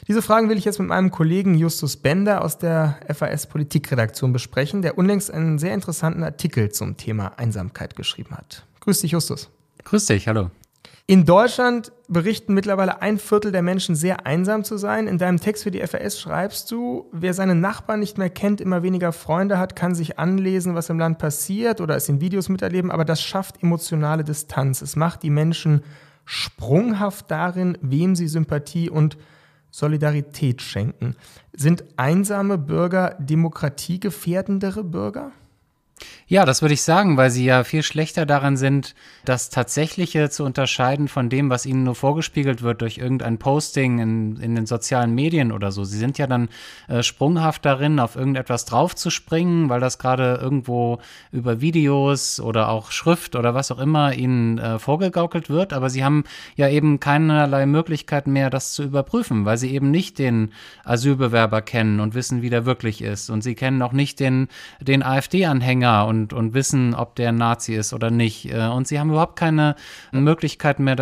Diese 0.08 0.22
Fragen 0.22 0.50
will 0.50 0.58
ich 0.58 0.66
jetzt 0.66 0.78
mit 0.78 0.88
meinem 0.88 1.10
Kollegen 1.10 1.56
Justus 1.56 1.98
Bender 1.98 2.44
aus 2.44 2.60
der 2.60 3.00
FAS 3.12 3.48
Politikredaktion 3.48 4.34
besprechen, 4.34 4.84
der 4.84 5.00
unlängst 5.00 5.32
einen 5.32 5.58
sehr 5.58 5.74
interessanten 5.74 6.24
Artikel 6.24 6.72
zum 6.72 6.96
Thema 6.96 7.34
Einsamkeit 7.38 7.96
geschrieben 7.96 8.38
hat. 8.38 8.68
Grüß 8.82 9.02
dich, 9.02 9.12
Justus. 9.12 9.50
Grüß 9.84 10.06
dich, 10.06 10.28
hallo. 10.28 10.52
In 11.08 11.26
Deutschland 11.26 11.92
berichten 12.08 12.54
mittlerweile 12.54 13.02
ein 13.02 13.18
Viertel 13.18 13.52
der 13.52 13.64
Menschen 13.64 13.96
sehr 13.96 14.28
einsam 14.28 14.64
zu 14.64 14.78
sein. 14.78 15.08
In 15.08 15.18
deinem 15.18 15.40
Text 15.40 15.64
für 15.64 15.72
die 15.72 15.80
FAS 15.80 16.20
schreibst 16.20 16.70
du, 16.70 17.10
wer 17.12 17.34
seine 17.34 17.56
Nachbarn 17.56 18.00
nicht 18.00 18.20
mehr 18.20 18.30
kennt, 18.30 18.62
immer 18.62 18.84
weniger 18.84 19.12
Freunde 19.12 19.58
hat, 19.58 19.76
kann 19.76 19.96
sich 19.96 20.20
anlesen, 20.20 20.76
was 20.76 20.92
im 20.92 21.00
Land 21.00 21.18
passiert 21.18 21.82
oder 21.82 21.96
es 21.96 22.10
in 22.10 22.22
Videos 22.22 22.48
miterleben, 22.48 22.92
aber 22.92 23.06
das 23.06 23.24
schafft 23.24 23.64
emotionale 23.64 24.24
Distanz. 24.24 24.84
Es 24.84 24.96
macht 24.96 25.24
die 25.24 25.32
Menschen 25.32 25.82
sprunghaft 26.26 27.32
darin, 27.32 27.76
wem 27.82 28.16
sie 28.16 28.28
Sympathie 28.28 28.92
und 28.92 29.18
Solidarität 29.76 30.62
schenken. 30.62 31.18
Sind 31.52 31.84
einsame 31.98 32.58
Bürger 32.58 33.18
demokratiegefährdendere 33.20 34.86
Bürger? 34.86 35.34
Ja, 36.28 36.44
das 36.44 36.64
würde 36.64 36.74
ich 36.74 36.82
sagen, 36.82 37.18
weil 37.18 37.30
sie 37.30 37.46
ja 37.46 37.64
viel 37.64 37.84
schlechter 37.84 38.26
daran 38.26 38.58
sind, 38.58 38.96
das 39.26 39.52
Tatsächliche 39.52 40.32
zu 40.32 40.44
unterscheiden 40.44 41.08
von 41.08 41.30
dem, 41.30 41.52
was 41.52 41.68
ihnen 41.68 41.84
nur 41.84 41.94
vorgespiegelt 41.94 42.64
wird 42.64 42.82
durch 42.82 42.98
irgendein 42.98 43.38
Posting 43.38 44.00
in, 44.00 44.38
in 44.38 44.56
den 44.56 44.66
sozialen 44.66 45.14
Medien 45.14 45.52
oder 45.52 45.72
so. 45.72 45.84
Sie 45.84 46.00
sind 46.00 46.18
ja 46.18 46.26
dann 46.26 46.50
äh, 46.88 47.04
sprunghaft 47.04 47.64
darin, 47.64 48.00
auf 48.00 48.16
irgendetwas 48.16 48.66
draufzuspringen, 48.66 49.70
weil 49.70 49.80
das 49.80 50.00
gerade 50.00 50.40
irgendwo 50.42 50.98
über 51.32 51.62
Videos 51.62 52.40
oder 52.40 52.70
auch 52.70 52.90
Schrift 52.90 53.36
oder 53.36 53.54
was 53.54 53.70
auch 53.70 53.80
immer 53.80 54.16
ihnen 54.16 54.58
äh, 54.58 54.80
vorgegaukelt 54.80 55.52
wird. 55.52 55.74
Aber 55.74 55.92
sie 55.92 56.04
haben 56.04 56.24
ja 56.56 56.68
eben 56.70 57.00
keinerlei 57.00 57.68
Möglichkeit 57.68 58.26
mehr, 58.26 58.50
das 58.50 58.74
zu 58.74 58.82
überprüfen, 58.82 59.46
weil 59.46 59.60
sie 59.60 59.72
eben 59.72 59.92
nicht 59.92 60.18
den 60.18 60.54
Asylbewerber 60.86 61.62
kennen 61.62 62.00
und 62.00 62.16
wissen, 62.16 62.42
wie 62.42 62.50
der 62.50 62.66
wirklich 62.66 63.04
ist. 63.04 63.30
Und 63.30 63.44
sie 63.44 63.54
kennen 63.54 63.84
auch 63.84 63.94
nicht 63.94 64.20
den, 64.20 64.48
den 64.82 65.04
AfD-Anhänger 65.04 66.08
und, 66.08 66.15
und 66.34 66.54
wissen, 66.54 66.94
ob 66.94 67.16
der 67.16 67.32
Nazi 67.32 67.74
ist 67.76 67.94
oder 67.94 68.12
nicht. 68.12 68.52
Äh, 68.52 68.68
und 68.68 68.88
sie 68.88 69.00
haben 69.00 69.10
überhaupt 69.10 69.36
keine 69.36 69.76
Möglichkeit 70.12 70.80
mehr, 70.80 70.96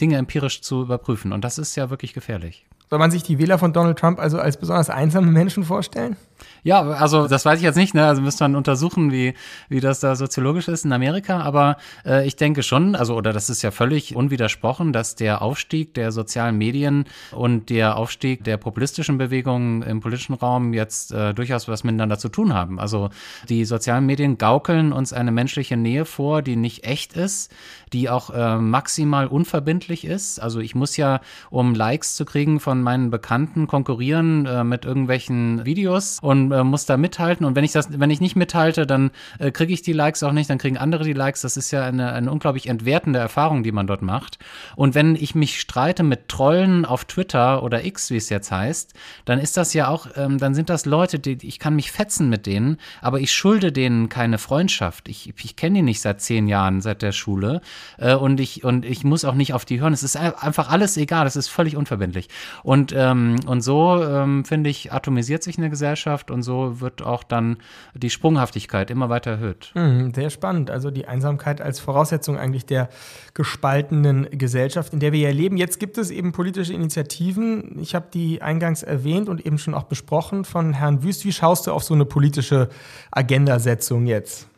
Dinge 0.00 0.16
empirisch 0.16 0.62
zu 0.62 0.82
überprüfen. 0.82 1.32
Und 1.32 1.44
das 1.44 1.58
ist 1.58 1.76
ja 1.76 1.90
wirklich 1.90 2.14
gefährlich. 2.14 2.66
Soll 2.90 2.98
man 2.98 3.10
sich 3.10 3.22
die 3.22 3.38
Wähler 3.38 3.58
von 3.58 3.72
Donald 3.72 3.98
Trump 3.98 4.18
also 4.18 4.38
als 4.38 4.58
besonders 4.58 4.90
einsame 4.90 5.30
Menschen 5.30 5.64
vorstellen? 5.64 6.16
Ja, 6.62 6.82
also 6.82 7.26
das 7.26 7.44
weiß 7.44 7.58
ich 7.58 7.64
jetzt 7.64 7.76
nicht, 7.76 7.94
ne? 7.94 8.06
Also 8.06 8.22
müsste 8.22 8.44
man 8.44 8.56
untersuchen, 8.56 9.10
wie, 9.12 9.34
wie 9.68 9.80
das 9.80 10.00
da 10.00 10.14
soziologisch 10.16 10.68
ist 10.68 10.84
in 10.84 10.92
Amerika. 10.92 11.40
Aber 11.40 11.76
äh, 12.04 12.26
ich 12.26 12.36
denke 12.36 12.62
schon, 12.62 12.94
also, 12.94 13.14
oder 13.16 13.32
das 13.32 13.50
ist 13.50 13.62
ja 13.62 13.70
völlig 13.70 14.14
unwidersprochen, 14.16 14.92
dass 14.92 15.14
der 15.14 15.42
Aufstieg 15.42 15.94
der 15.94 16.12
sozialen 16.12 16.56
Medien 16.58 17.04
und 17.32 17.70
der 17.70 17.96
Aufstieg 17.96 18.44
der 18.44 18.56
populistischen 18.56 19.18
Bewegungen 19.18 19.82
im 19.82 20.00
politischen 20.00 20.34
Raum 20.34 20.72
jetzt 20.72 21.12
äh, 21.12 21.34
durchaus 21.34 21.68
was 21.68 21.84
miteinander 21.84 22.18
zu 22.18 22.28
tun 22.28 22.54
haben. 22.54 22.78
Also 22.78 23.10
die 23.48 23.64
sozialen 23.64 24.06
Medien 24.06 24.38
gaukeln 24.38 24.92
uns 24.92 25.12
eine 25.12 25.32
menschliche 25.32 25.76
Nähe 25.76 26.04
vor, 26.04 26.42
die 26.42 26.56
nicht 26.56 26.84
echt 26.84 27.14
ist, 27.14 27.52
die 27.92 28.08
auch 28.08 28.30
äh, 28.30 28.56
maximal 28.56 29.26
unverbindlich 29.26 30.04
ist. 30.04 30.40
Also 30.40 30.60
ich 30.60 30.74
muss 30.74 30.96
ja, 30.96 31.20
um 31.50 31.74
Likes 31.74 32.16
zu 32.16 32.24
kriegen 32.24 32.60
von 32.60 32.82
meinen 32.82 33.10
Bekannten, 33.10 33.66
konkurrieren 33.66 34.46
äh, 34.46 34.64
mit 34.64 34.84
irgendwelchen 34.84 35.64
Videos 35.64 36.18
und 36.22 36.31
äh, 36.32 36.64
muss 36.64 36.86
da 36.86 36.96
mithalten. 36.96 37.44
Und 37.44 37.56
wenn 37.56 37.64
ich 37.64 37.72
das, 37.72 37.98
wenn 37.98 38.10
ich 38.10 38.20
nicht 38.20 38.36
mithalte, 38.36 38.86
dann 38.86 39.10
äh, 39.38 39.50
kriege 39.50 39.72
ich 39.72 39.82
die 39.82 39.92
Likes 39.92 40.22
auch 40.22 40.32
nicht, 40.32 40.48
dann 40.50 40.58
kriegen 40.58 40.78
andere 40.78 41.04
die 41.04 41.12
Likes. 41.12 41.42
Das 41.42 41.56
ist 41.56 41.70
ja 41.70 41.84
eine, 41.84 42.12
eine 42.12 42.30
unglaublich 42.30 42.68
entwertende 42.68 43.18
Erfahrung, 43.18 43.62
die 43.62 43.72
man 43.72 43.86
dort 43.86 44.02
macht. 44.02 44.38
Und 44.76 44.94
wenn 44.94 45.16
ich 45.16 45.34
mich 45.34 45.60
streite 45.60 46.02
mit 46.02 46.28
Trollen 46.28 46.84
auf 46.84 47.04
Twitter 47.04 47.62
oder 47.62 47.84
X, 47.84 48.10
wie 48.10 48.16
es 48.16 48.28
jetzt 48.28 48.50
heißt, 48.50 48.94
dann 49.24 49.38
ist 49.38 49.56
das 49.56 49.74
ja 49.74 49.88
auch, 49.88 50.06
ähm, 50.16 50.38
dann 50.38 50.54
sind 50.54 50.70
das 50.70 50.86
Leute, 50.86 51.18
die 51.18 51.38
ich 51.46 51.58
kann 51.58 51.76
mich 51.76 51.92
fetzen 51.92 52.28
mit 52.28 52.46
denen, 52.46 52.78
aber 53.00 53.20
ich 53.20 53.32
schulde 53.32 53.72
denen 53.72 54.08
keine 54.08 54.38
Freundschaft. 54.38 55.08
Ich, 55.08 55.32
ich 55.42 55.56
kenne 55.56 55.78
die 55.78 55.82
nicht 55.82 56.00
seit 56.00 56.20
zehn 56.20 56.48
Jahren, 56.48 56.80
seit 56.80 57.02
der 57.02 57.12
Schule. 57.12 57.60
Äh, 57.98 58.14
und 58.14 58.40
ich 58.40 58.64
und 58.64 58.84
ich 58.84 59.04
muss 59.04 59.24
auch 59.24 59.34
nicht 59.34 59.54
auf 59.54 59.64
die 59.64 59.80
hören. 59.80 59.92
Es 59.92 60.02
ist 60.02 60.16
einfach 60.16 60.70
alles 60.70 60.96
egal. 60.96 61.26
Es 61.26 61.36
ist 61.36 61.48
völlig 61.48 61.76
unverbindlich. 61.76 62.28
Und 62.62 62.92
ähm, 62.96 63.36
und 63.46 63.60
so 63.62 64.02
ähm, 64.02 64.44
finde 64.44 64.70
ich 64.70 64.92
atomisiert 64.92 65.42
sich 65.42 65.58
eine 65.58 65.70
Gesellschaft 65.70 66.21
und 66.30 66.42
so 66.42 66.80
wird 66.80 67.02
auch 67.02 67.22
dann 67.22 67.56
die 67.94 68.10
Sprunghaftigkeit 68.10 68.90
immer 68.90 69.08
weiter 69.08 69.32
erhöht. 69.32 69.72
Mhm, 69.74 70.14
sehr 70.14 70.30
spannend. 70.30 70.70
Also 70.70 70.90
die 70.90 71.06
Einsamkeit 71.06 71.60
als 71.60 71.80
Voraussetzung 71.80 72.38
eigentlich 72.38 72.66
der 72.66 72.88
gespaltenen 73.34 74.28
Gesellschaft, 74.30 74.92
in 74.92 75.00
der 75.00 75.12
wir 75.12 75.20
ja 75.20 75.30
leben. 75.30 75.56
Jetzt 75.56 75.80
gibt 75.80 75.98
es 75.98 76.10
eben 76.10 76.32
politische 76.32 76.72
Initiativen. 76.72 77.78
Ich 77.80 77.94
habe 77.94 78.06
die 78.12 78.42
eingangs 78.42 78.82
erwähnt 78.82 79.28
und 79.28 79.44
eben 79.44 79.58
schon 79.58 79.74
auch 79.74 79.84
besprochen 79.84 80.44
von 80.44 80.72
Herrn 80.72 81.02
Wüst. 81.02 81.24
Wie 81.24 81.32
schaust 81.32 81.66
du 81.66 81.72
auf 81.72 81.84
so 81.84 81.94
eine 81.94 82.04
politische 82.04 82.68
Agendasetzung 83.10 84.06
jetzt? 84.06 84.48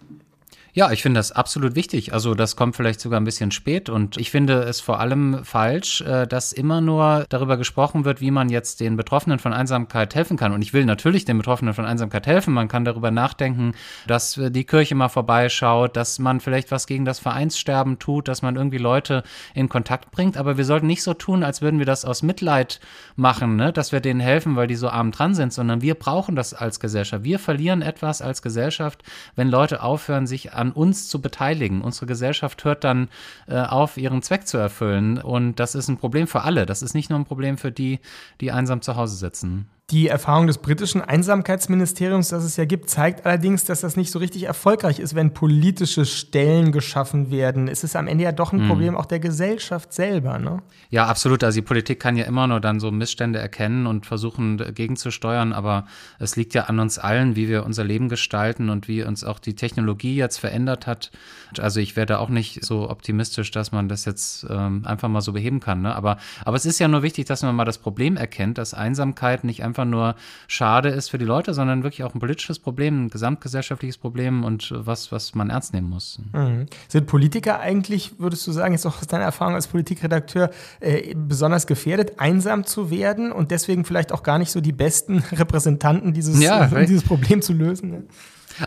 Ja, 0.76 0.90
ich 0.90 1.02
finde 1.02 1.20
das 1.20 1.30
absolut 1.30 1.76
wichtig. 1.76 2.12
Also 2.12 2.34
das 2.34 2.56
kommt 2.56 2.74
vielleicht 2.74 2.98
sogar 2.98 3.20
ein 3.20 3.24
bisschen 3.24 3.52
spät 3.52 3.88
und 3.88 4.16
ich 4.16 4.32
finde 4.32 4.64
es 4.64 4.80
vor 4.80 4.98
allem 4.98 5.44
falsch, 5.44 6.00
äh, 6.00 6.26
dass 6.26 6.52
immer 6.52 6.80
nur 6.80 7.26
darüber 7.28 7.56
gesprochen 7.56 8.04
wird, 8.04 8.20
wie 8.20 8.32
man 8.32 8.48
jetzt 8.48 8.80
den 8.80 8.96
Betroffenen 8.96 9.38
von 9.38 9.52
Einsamkeit 9.52 10.16
helfen 10.16 10.36
kann. 10.36 10.50
Und 10.50 10.62
ich 10.62 10.72
will 10.72 10.84
natürlich 10.84 11.24
den 11.24 11.38
Betroffenen 11.38 11.74
von 11.74 11.84
Einsamkeit 11.84 12.26
helfen. 12.26 12.52
Man 12.52 12.66
kann 12.66 12.84
darüber 12.84 13.12
nachdenken, 13.12 13.74
dass 14.08 14.34
die 14.34 14.64
Kirche 14.64 14.96
mal 14.96 15.08
vorbeischaut, 15.08 15.96
dass 15.96 16.18
man 16.18 16.40
vielleicht 16.40 16.72
was 16.72 16.88
gegen 16.88 17.04
das 17.04 17.20
Vereinssterben 17.20 18.00
tut, 18.00 18.26
dass 18.26 18.42
man 18.42 18.56
irgendwie 18.56 18.78
Leute 18.78 19.22
in 19.54 19.68
Kontakt 19.68 20.10
bringt. 20.10 20.36
Aber 20.36 20.56
wir 20.56 20.64
sollten 20.64 20.88
nicht 20.88 21.04
so 21.04 21.14
tun, 21.14 21.44
als 21.44 21.62
würden 21.62 21.78
wir 21.78 21.86
das 21.86 22.04
aus 22.04 22.24
Mitleid 22.24 22.80
machen, 23.14 23.54
ne? 23.54 23.72
dass 23.72 23.92
wir 23.92 24.00
denen 24.00 24.18
helfen, 24.18 24.56
weil 24.56 24.66
die 24.66 24.74
so 24.74 24.88
arm 24.88 25.12
dran 25.12 25.36
sind, 25.36 25.52
sondern 25.52 25.82
wir 25.82 25.94
brauchen 25.94 26.34
das 26.34 26.52
als 26.52 26.80
Gesellschaft. 26.80 27.22
Wir 27.22 27.38
verlieren 27.38 27.80
etwas 27.80 28.22
als 28.22 28.42
Gesellschaft, 28.42 29.04
wenn 29.36 29.48
Leute 29.48 29.80
aufhören, 29.80 30.26
sich 30.26 30.52
an 30.52 30.63
an 30.64 30.72
uns 30.72 31.08
zu 31.08 31.20
beteiligen. 31.20 31.82
Unsere 31.82 32.06
Gesellschaft 32.06 32.64
hört 32.64 32.84
dann 32.84 33.08
äh, 33.46 33.60
auf, 33.60 33.96
ihren 33.96 34.22
Zweck 34.22 34.46
zu 34.46 34.56
erfüllen. 34.56 35.18
Und 35.18 35.60
das 35.60 35.74
ist 35.74 35.88
ein 35.88 35.98
Problem 35.98 36.26
für 36.26 36.42
alle. 36.42 36.66
Das 36.66 36.82
ist 36.82 36.94
nicht 36.94 37.10
nur 37.10 37.18
ein 37.18 37.26
Problem 37.26 37.58
für 37.58 37.70
die, 37.70 38.00
die 38.40 38.50
einsam 38.50 38.80
zu 38.80 38.96
Hause 38.96 39.16
sitzen. 39.16 39.68
Die 39.90 40.08
Erfahrung 40.08 40.46
des 40.46 40.56
britischen 40.56 41.02
Einsamkeitsministeriums, 41.02 42.28
das 42.28 42.42
es 42.42 42.56
ja 42.56 42.64
gibt, 42.64 42.88
zeigt 42.88 43.26
allerdings, 43.26 43.66
dass 43.66 43.82
das 43.82 43.98
nicht 43.98 44.10
so 44.10 44.18
richtig 44.18 44.44
erfolgreich 44.44 44.98
ist, 44.98 45.14
wenn 45.14 45.34
politische 45.34 46.06
Stellen 46.06 46.72
geschaffen 46.72 47.30
werden. 47.30 47.68
Es 47.68 47.84
ist 47.84 47.94
am 47.94 48.06
Ende 48.06 48.24
ja 48.24 48.32
doch 48.32 48.54
ein 48.54 48.60
hm. 48.60 48.68
Problem 48.68 48.96
auch 48.96 49.04
der 49.04 49.20
Gesellschaft 49.20 49.92
selber. 49.92 50.38
Ne? 50.38 50.62
Ja, 50.88 51.04
absolut. 51.04 51.44
Also 51.44 51.56
die 51.56 51.66
Politik 51.66 52.00
kann 52.00 52.16
ja 52.16 52.24
immer 52.24 52.46
nur 52.46 52.60
dann 52.60 52.80
so 52.80 52.90
Missstände 52.90 53.38
erkennen 53.38 53.86
und 53.86 54.06
versuchen 54.06 54.56
gegenzusteuern, 54.74 55.52
aber 55.52 55.84
es 56.18 56.34
liegt 56.34 56.54
ja 56.54 56.62
an 56.62 56.80
uns 56.80 56.98
allen, 56.98 57.36
wie 57.36 57.48
wir 57.48 57.66
unser 57.66 57.84
Leben 57.84 58.08
gestalten 58.08 58.70
und 58.70 58.88
wie 58.88 59.02
uns 59.02 59.22
auch 59.22 59.38
die 59.38 59.54
Technologie 59.54 60.16
jetzt 60.16 60.38
verändert 60.38 60.86
hat. 60.86 61.10
Also 61.58 61.80
ich 61.80 61.94
werde 61.94 62.20
auch 62.20 62.30
nicht 62.30 62.64
so 62.64 62.88
optimistisch, 62.88 63.50
dass 63.50 63.70
man 63.70 63.90
das 63.90 64.06
jetzt 64.06 64.46
ähm, 64.48 64.86
einfach 64.86 65.10
mal 65.10 65.20
so 65.20 65.34
beheben 65.34 65.60
kann. 65.60 65.82
Ne? 65.82 65.94
Aber, 65.94 66.16
aber 66.46 66.56
es 66.56 66.64
ist 66.64 66.78
ja 66.78 66.88
nur 66.88 67.02
wichtig, 67.02 67.26
dass 67.26 67.42
man 67.42 67.54
mal 67.54 67.66
das 67.66 67.76
Problem 67.76 68.16
erkennt, 68.16 68.56
dass 68.56 68.72
Einsamkeit 68.72 69.44
nicht 69.44 69.62
einfach 69.62 69.73
einfach 69.74 69.84
nur 69.84 70.14
schade 70.46 70.88
ist 70.88 71.10
für 71.10 71.18
die 71.18 71.24
Leute, 71.24 71.52
sondern 71.52 71.82
wirklich 71.82 72.04
auch 72.04 72.14
ein 72.14 72.20
politisches 72.20 72.60
Problem, 72.60 73.04
ein 73.06 73.10
gesamtgesellschaftliches 73.10 73.98
Problem 73.98 74.44
und 74.44 74.72
was, 74.74 75.10
was 75.10 75.34
man 75.34 75.50
ernst 75.50 75.74
nehmen 75.74 75.90
muss. 75.90 76.20
Mhm. 76.32 76.66
Sind 76.88 77.06
Politiker 77.06 77.58
eigentlich, 77.58 78.18
würdest 78.18 78.46
du 78.46 78.52
sagen, 78.52 78.72
jetzt 78.72 78.86
auch 78.86 79.00
aus 79.00 79.06
deiner 79.08 79.24
Erfahrung 79.24 79.54
als 79.54 79.66
Politikredakteur, 79.66 80.50
äh, 80.80 81.14
besonders 81.16 81.66
gefährdet, 81.66 82.20
einsam 82.20 82.64
zu 82.64 82.90
werden 82.90 83.32
und 83.32 83.50
deswegen 83.50 83.84
vielleicht 83.84 84.12
auch 84.12 84.22
gar 84.22 84.38
nicht 84.38 84.52
so 84.52 84.60
die 84.60 84.72
besten 84.72 85.18
Repräsentanten 85.32 86.12
dieses, 86.12 86.40
ja, 86.40 86.66
um 86.66 86.80
dieses 86.86 87.02
Problem 87.02 87.42
zu 87.42 87.52
lösen? 87.52 87.90
Ne? 87.90 88.04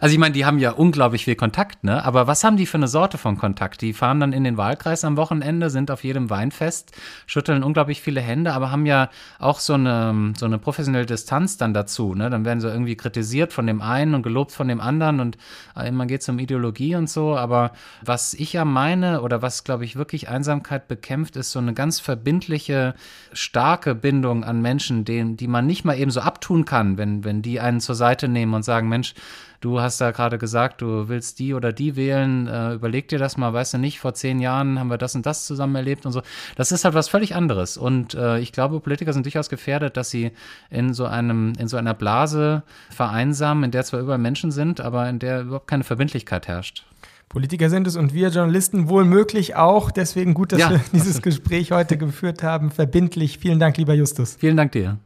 Also 0.02 0.14
ich 0.14 0.20
meine, 0.20 0.34
die 0.34 0.46
haben 0.46 0.60
ja 0.60 0.72
unglaublich 0.72 1.26
viel 1.26 1.36
Kontakt, 1.36 1.84
ne? 1.84 2.04
Aber 2.04 2.28
was 2.28 2.44
haben 2.44 2.58
die 2.58 2.66
für 2.66 2.78
eine 2.78 2.88
Sorte 2.88 3.18
von 3.18 3.38
Kontakt? 3.38 3.82
Die 3.82 3.94
fahren 3.94 4.20
dann 4.20 4.34
in 4.34 4.44
den 4.44 4.58
Wahlkreis 4.58 5.06
am 5.06 5.18
Wochenende, 5.18 5.70
sind 5.70 5.92
auf 5.92 6.04
jedem 6.04 6.30
Weinfest, 6.30 6.92
schütteln 7.26 7.64
unglaublich 7.64 8.02
viele 8.02 8.20
Hände, 8.20 8.54
aber 8.54 8.72
haben 8.72 8.86
ja 8.86 9.10
auch 9.40 9.60
so 9.60 9.74
eine, 9.74 10.34
so 10.38 10.46
eine 10.46 10.58
professionelle 10.58 11.06
Distanz 11.06 11.58
dann 11.58 11.74
dazu, 11.74 12.16
ne? 12.16 12.30
Dann 12.30 12.44
werden 12.44 12.60
sie 12.60 12.68
irgendwie 12.68 12.98
kritisiert 12.98 13.54
von 13.54 13.66
dem 13.66 13.82
einen 13.82 14.14
und 14.14 14.24
gelobt 14.24 14.52
von 14.52 14.68
dem 14.68 14.82
anderen 14.82 15.20
und 15.20 15.38
äh, 15.76 15.88
immer 15.88 16.06
geht 16.06 16.22
es 16.22 16.30
um 16.30 16.40
Ideologie 16.40 16.96
und 16.96 17.10
so. 17.10 17.38
Aber 17.38 17.72
was 18.04 18.34
ich 18.34 18.54
ja 18.54 18.66
meine 18.66 19.22
oder 19.22 19.42
was, 19.42 19.64
glaube 19.64 19.86
ich, 19.86 19.96
wirklich 19.96 20.28
Einsamkeit 20.28 20.88
bekämpft, 20.88 21.36
ist 21.38 21.52
so 21.52 21.60
eine 21.60 21.74
ganz 21.74 22.00
verbindliche, 22.00 22.94
starke 23.32 23.96
Bindung 23.96 24.44
an 24.44 24.62
Menschen, 24.62 25.06
denen, 25.06 25.38
die 25.38 25.48
man 25.48 25.66
nicht 25.66 25.86
mal 25.86 25.98
eben 25.98 26.12
so 26.12 26.20
abtun 26.20 26.66
kann, 26.66 26.98
wenn, 26.98 27.24
wenn 27.24 27.42
die 27.42 27.60
einen 27.60 27.80
zur 27.80 27.96
Seite 27.96 28.28
nehmen 28.28 28.54
und 28.54 28.64
sagen, 28.64 28.90
Mensch, 28.90 29.14
du 29.62 29.80
hast 29.80 30.02
da 30.02 30.12
gerade 30.12 30.38
gesagt, 30.38 30.82
du 30.82 31.10
willst 31.10 31.40
die 31.40 31.54
oder 31.54 31.74
die 31.74 31.96
wählen, 31.96 32.48
äh, 32.48 32.74
überleg 32.74 33.08
dir 33.08 33.20
das 33.20 33.38
mal, 33.38 33.54
weißt 33.54 33.76
du 33.76 33.78
nicht, 33.78 34.00
vor 34.00 34.14
zehn 34.14 34.40
Jahren 34.40 34.80
haben 34.80 34.90
wir 34.90 34.98
das 34.98 35.16
und 35.16 35.26
das 35.26 35.46
zusammen 35.46 35.76
erlebt 35.76 36.06
und 36.06 36.12
so. 36.12 36.22
Das 36.56 36.72
ist 36.72 36.86
halt 36.86 36.94
was 36.94 37.10
völlig 37.10 37.36
anderes. 37.36 37.78
Und 37.78 38.14
äh, 38.14 38.40
ich 38.40 38.52
glaube, 38.52 38.80
Politiker 38.80 39.14
sind 39.14 39.26
durchaus 39.26 39.50
gefährdet, 39.50 39.98
dass 39.98 40.10
sie 40.10 40.32
in 40.70 40.94
so 40.94 41.06
einem, 41.06 41.54
in 41.58 41.68
so 41.68 41.78
einer 41.78 41.94
Blase 41.94 42.64
vereinsamen, 42.90 43.66
in 43.66 43.72
der 43.72 43.84
zwar 43.84 44.00
überall 44.00 44.18
Menschen 44.18 44.52
sind, 44.52 44.82
aber 44.82 45.10
in 45.10 45.20
der 45.20 45.42
überhaupt 45.42 45.68
keine 45.68 45.84
Verbindlichkeit 45.84 46.48
herrscht. 46.48 46.86
Politiker 47.30 47.70
sind 47.70 47.88
es 47.88 47.96
und 47.96 48.14
wir 48.14 48.30
Journalisten 48.30 48.88
wohl 48.88 49.04
möglich 49.04 49.56
auch. 49.56 49.92
Deswegen 49.92 50.34
gut, 50.34 50.54
dass 50.54 50.60
ja. 50.60 50.72
wir 50.72 50.82
dieses 50.94 51.22
Gespräch 51.22 51.72
heute 51.72 51.98
geführt 51.98 52.44
haben. 52.44 52.72
Verbindlich. 52.72 53.38
Vielen 53.40 53.60
Dank, 53.60 53.78
lieber 53.78 53.94
Justus. 53.94 54.38
Vielen 54.40 54.58
Dank 54.58 54.72
dir. 54.72 54.98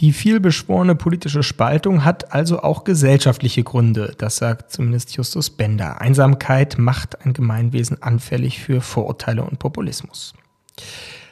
Die 0.00 0.12
vielbeschworene 0.12 0.96
politische 0.96 1.44
Spaltung 1.44 2.04
hat 2.04 2.32
also 2.32 2.60
auch 2.60 2.82
gesellschaftliche 2.82 3.62
Gründe, 3.62 4.14
das 4.18 4.36
sagt 4.36 4.72
zumindest 4.72 5.16
Justus 5.16 5.50
Bender. 5.50 6.00
Einsamkeit 6.00 6.78
macht 6.78 7.24
ein 7.24 7.32
Gemeinwesen 7.32 8.02
anfällig 8.02 8.60
für 8.60 8.80
Vorurteile 8.80 9.44
und 9.44 9.60
Populismus. 9.60 10.34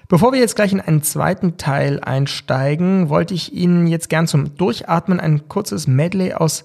Bevor 0.09 0.33
wir 0.33 0.41
jetzt 0.41 0.57
gleich 0.57 0.73
in 0.73 0.81
einen 0.81 1.03
zweiten 1.03 1.57
Teil 1.57 1.99
einsteigen, 2.01 3.09
wollte 3.09 3.35
ich 3.35 3.53
Ihnen 3.53 3.87
jetzt 3.87 4.11
gern 4.11 4.27
zum 4.27 4.57
Durchatmen 4.57 5.19
ein 5.19 5.49
kurzes 5.49 5.87
Medley 5.87 6.35
aus 6.35 6.63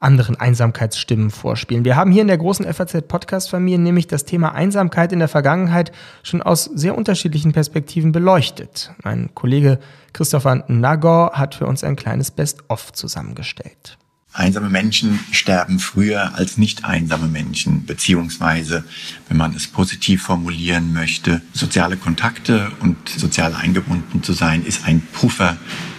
anderen 0.00 0.36
Einsamkeitsstimmen 0.36 1.30
vorspielen. 1.30 1.84
Wir 1.84 1.96
haben 1.96 2.10
hier 2.10 2.22
in 2.22 2.28
der 2.28 2.38
großen 2.38 2.66
FAZ-Podcast-Familie 2.72 3.78
nämlich 3.78 4.06
das 4.06 4.24
Thema 4.24 4.52
Einsamkeit 4.52 5.12
in 5.12 5.18
der 5.18 5.28
Vergangenheit 5.28 5.92
schon 6.22 6.42
aus 6.42 6.64
sehr 6.64 6.96
unterschiedlichen 6.96 7.52
Perspektiven 7.52 8.12
beleuchtet. 8.12 8.92
Mein 9.02 9.34
Kollege 9.34 9.78
Christopher 10.12 10.64
Nagor 10.68 11.32
hat 11.34 11.54
für 11.54 11.66
uns 11.66 11.84
ein 11.84 11.96
kleines 11.96 12.30
Best-of 12.30 12.92
zusammengestellt. 12.92 13.98
Einsame 14.36 14.68
Menschen 14.68 15.20
sterben 15.30 15.78
früher 15.78 16.34
als 16.34 16.58
nicht 16.58 16.84
einsame 16.84 17.28
Menschen, 17.28 17.86
beziehungsweise, 17.86 18.82
wenn 19.28 19.36
man 19.36 19.54
es 19.54 19.68
positiv 19.68 20.24
formulieren 20.24 20.92
möchte, 20.92 21.40
soziale 21.52 21.96
Kontakte 21.96 22.72
und 22.80 23.08
sozial 23.08 23.54
eingebunden 23.54 24.24
zu 24.24 24.32
sein, 24.32 24.66
ist 24.66 24.86
ein 24.86 25.02
Puffer 25.12 25.56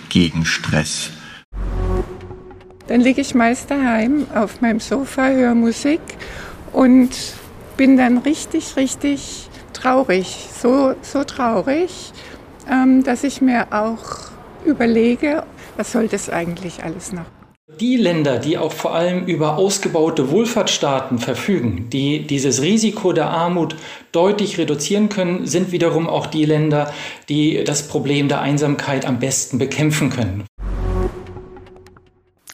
gegen 0.10 0.46
Stress. 0.46 1.12
Dann 2.88 3.02
liege 3.02 3.22
ich 3.22 3.34
meist 3.34 3.72
daheim 3.72 4.28
auf 4.34 4.62
meinem 4.62 4.80
Sofa, 4.80 5.30
höre 5.30 5.56
Musik 5.56 6.02
und 6.72 7.10
bin 7.78 7.98
dann 7.98 8.20
richtig, 8.20 8.76
richtig 8.76 9.50
traurig. 9.74 10.48
So, 10.62 10.94
so 11.02 11.24
traurig, 11.24 12.12
ähm, 12.72 13.04
dass 13.04 13.24
ich 13.24 13.42
mir 13.42 13.68
auch 13.72 14.30
überlege, 14.66 15.44
was 15.78 15.92
soll 15.92 16.08
das 16.08 16.30
eigentlich 16.30 16.84
alles 16.84 17.12
noch? 17.12 17.26
Die 17.80 17.98
Länder, 17.98 18.38
die 18.38 18.58
auch 18.58 18.72
vor 18.72 18.94
allem 18.94 19.26
über 19.26 19.58
ausgebaute 19.58 20.30
Wohlfahrtsstaaten 20.32 21.18
verfügen, 21.18 21.90
die 21.92 22.26
dieses 22.26 22.62
Risiko 22.62 23.12
der 23.12 23.30
Armut 23.30 23.76
deutlich 24.12 24.58
reduzieren 24.60 25.10
können, 25.10 25.46
sind 25.48 25.72
wiederum 25.72 26.08
auch 26.08 26.28
die 26.28 26.46
Länder, 26.46 26.94
die 27.28 27.64
das 27.66 27.88
Problem 27.88 28.30
der 28.30 28.42
Einsamkeit 28.42 29.06
am 29.06 29.20
besten 29.20 29.58
bekämpfen 29.58 30.10
können. 30.10 30.46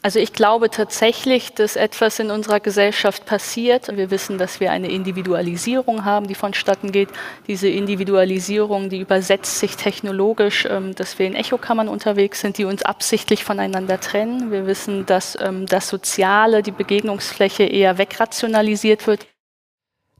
Also 0.04 0.18
ich 0.18 0.32
glaube 0.32 0.68
tatsächlich, 0.68 1.54
dass 1.54 1.76
etwas 1.76 2.18
in 2.18 2.32
unserer 2.32 2.58
Gesellschaft 2.58 3.24
passiert. 3.24 3.96
Wir 3.96 4.10
wissen, 4.10 4.36
dass 4.36 4.58
wir 4.58 4.72
eine 4.72 4.90
Individualisierung 4.90 6.04
haben, 6.04 6.26
die 6.26 6.34
vonstatten 6.34 6.90
geht. 6.90 7.08
Diese 7.46 7.68
Individualisierung, 7.68 8.88
die 8.88 8.98
übersetzt 8.98 9.60
sich 9.60 9.76
technologisch, 9.76 10.66
ähm, 10.68 10.96
dass 10.96 11.20
wir 11.20 11.26
in 11.26 11.36
Echokammern 11.36 11.88
unterwegs 11.88 12.40
sind, 12.40 12.58
die 12.58 12.64
uns 12.64 12.82
absichtlich 12.82 13.44
voneinander 13.44 14.00
trennen. 14.00 14.50
Wir 14.50 14.66
wissen, 14.66 15.06
dass 15.06 15.38
ähm, 15.40 15.66
das 15.66 15.88
Soziale, 15.88 16.64
die 16.64 16.72
Begegnungsfläche 16.72 17.62
eher 17.62 17.96
wegrationalisiert 17.96 19.06
wird. 19.06 19.28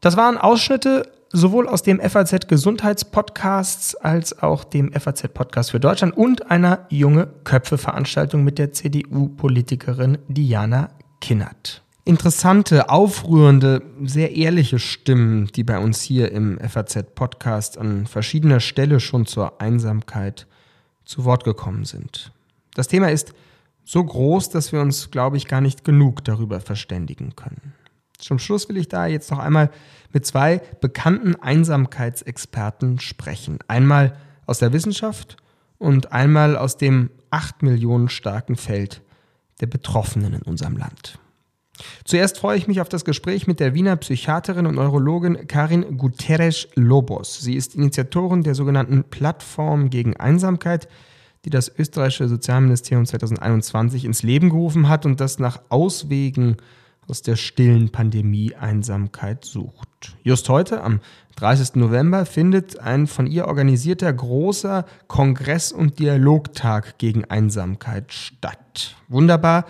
Das 0.01 0.17
waren 0.17 0.39
Ausschnitte 0.39 1.11
sowohl 1.33 1.67
aus 1.67 1.83
dem 1.83 1.99
FAZ 1.99 2.47
Gesundheitspodcasts 2.47 3.95
als 3.95 4.43
auch 4.43 4.65
dem 4.65 4.93
FAZ 4.93 5.29
Podcast 5.33 5.71
für 5.71 5.81
Deutschland 5.81 6.17
und 6.17 6.51
einer 6.51 6.87
junge 6.91 7.27
Köpfe 7.45 7.79
Veranstaltung 7.79 8.45
mit 8.45 8.59
der 8.59 8.73
CDU-Politikerin 8.73 10.19
Diana 10.29 10.91
Kinnert. 11.21 11.83
Interessante, 12.05 12.91
aufrührende, 12.91 13.83
sehr 14.03 14.35
ehrliche 14.35 14.79
Stimmen, 14.79 15.47
die 15.55 15.65
bei 15.65 15.79
uns 15.79 16.03
hier 16.03 16.33
im 16.33 16.59
FAZ 16.59 17.15
Podcast 17.15 17.79
an 17.79 18.07
verschiedener 18.07 18.61
Stelle 18.61 19.01
schon 19.01 19.25
zur 19.25 19.61
Einsamkeit 19.61 20.47
zu 21.05 21.25
Wort 21.25 21.45
gekommen 21.45 21.85
sind. 21.85 22.33
Das 22.75 22.89
Thema 22.89 23.11
ist 23.11 23.33
so 23.85 24.05
groß, 24.05 24.51
dass 24.51 24.73
wir 24.73 24.81
uns, 24.81 25.11
glaube 25.11 25.37
ich, 25.37 25.47
gar 25.47 25.61
nicht 25.61 25.85
genug 25.85 26.25
darüber 26.25 26.61
verständigen 26.61 27.37
können. 27.37 27.73
Zum 28.19 28.39
Schluss 28.39 28.69
will 28.69 28.77
ich 28.77 28.89
da 28.89 29.07
jetzt 29.07 29.31
noch 29.31 29.41
einmal 29.41 29.71
mit 30.13 30.27
zwei 30.27 30.61
bekannten 30.81 31.37
Einsamkeitsexperten 31.37 33.01
sprechen. 33.01 33.59
Einmal 33.69 34.17
aus 34.47 34.59
der 34.59 34.73
Wissenschaft 34.73 35.37
und 35.79 36.13
einmal 36.13 36.57
aus 36.57 36.77
dem 36.77 37.11
acht 37.31 37.63
Millionen 37.63 38.09
starken 38.09 38.57
Feld 38.57 39.03
der 39.61 39.67
Betroffenen 39.67 40.35
in 40.35 40.43
unserem 40.43 40.77
Land. 40.77 41.19
Zuerst 42.05 42.39
freue 42.39 42.59
ich 42.59 42.69
mich 42.69 42.81
auf 42.81 42.89
das 42.89 43.05
Gespräch 43.05 43.47
mit 43.47 43.59
der 43.59 43.75
Wiener 43.75 43.97
Psychiaterin 43.97 44.67
und 44.67 44.75
Neurologin 44.75 45.47
Karin 45.47 45.97
Guterres 45.97 46.69
Lobos. 46.75 47.41
Sie 47.41 47.55
ist 47.55 47.75
Initiatorin 47.75 48.43
der 48.43 48.55
sogenannten 48.55 49.05
Plattform 49.05 49.91
gegen 49.91 50.17
Einsamkeit, 50.17 50.89
die 51.45 51.51
das 51.51 51.73
österreichische 51.77 52.29
Sozialministerium 52.29 53.07
2021 53.07 54.05
ins 54.05 54.23
Leben 54.23 54.51
gerufen 54.51 54.89
hat 54.89 55.07
und 55.07 55.21
das 55.21 55.39
nach 55.39 55.61
Auswegen 55.71 56.57
aus 57.13 57.21
der 57.21 57.37
stillen 57.37 57.91
Pandemie 57.91 58.55
Einsamkeit 58.55 59.45
sucht. 59.45 60.17
Just 60.23 60.49
heute, 60.49 60.83
am 60.83 61.01
30. 61.37 61.75
November, 61.75 62.25
findet 62.25 62.79
ein 62.79 63.07
von 63.07 63.27
ihr 63.27 63.49
organisierter 63.49 64.11
großer 64.11 64.87
Kongress- 65.09 65.73
und 65.73 65.99
Dialogtag 65.99 66.97
gegen 66.97 67.27
Einsamkeit 67.27 68.15
statt. 68.15 68.97
Wunderbar, 69.09 69.67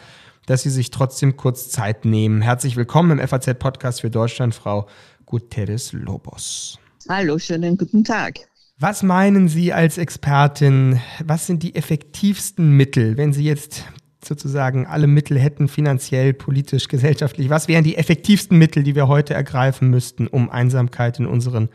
dass 0.46 0.62
Sie 0.62 0.70
sich 0.70 0.92
trotzdem 0.92 1.36
kurz 1.36 1.68
Zeit 1.68 2.04
nehmen. 2.04 2.42
Herzlich 2.42 2.76
willkommen 2.76 3.18
im 3.18 3.26
FAZ-Podcast 3.26 4.02
für 4.02 4.10
Deutschland, 4.10 4.54
Frau 4.54 4.86
Guterres 5.26 5.92
Lobos. 5.92 6.78
Hallo, 7.08 7.40
schönen 7.40 7.76
guten 7.76 8.04
Tag. 8.04 8.38
Was 8.78 9.02
meinen 9.02 9.48
Sie 9.48 9.72
als 9.72 9.98
Expertin? 9.98 11.00
Was 11.18 11.48
sind 11.48 11.64
die 11.64 11.74
effektivsten 11.74 12.70
Mittel, 12.70 13.16
wenn 13.16 13.32
Sie 13.32 13.42
jetzt 13.42 13.84
sozusagen 14.24 14.86
alle 14.86 15.06
Mittel 15.06 15.38
hätten, 15.38 15.68
finanziell, 15.68 16.32
politisch, 16.32 16.88
gesellschaftlich, 16.88 17.50
was 17.50 17.68
wären 17.68 17.84
die 17.84 17.96
effektivsten 17.96 18.58
Mittel, 18.58 18.82
die 18.82 18.94
wir 18.94 19.08
heute 19.08 19.34
ergreifen 19.34 19.90
müssten, 19.90 20.26
um 20.26 20.50
Einsamkeit 20.50 21.18
in 21.18 21.26
unseren 21.26 21.68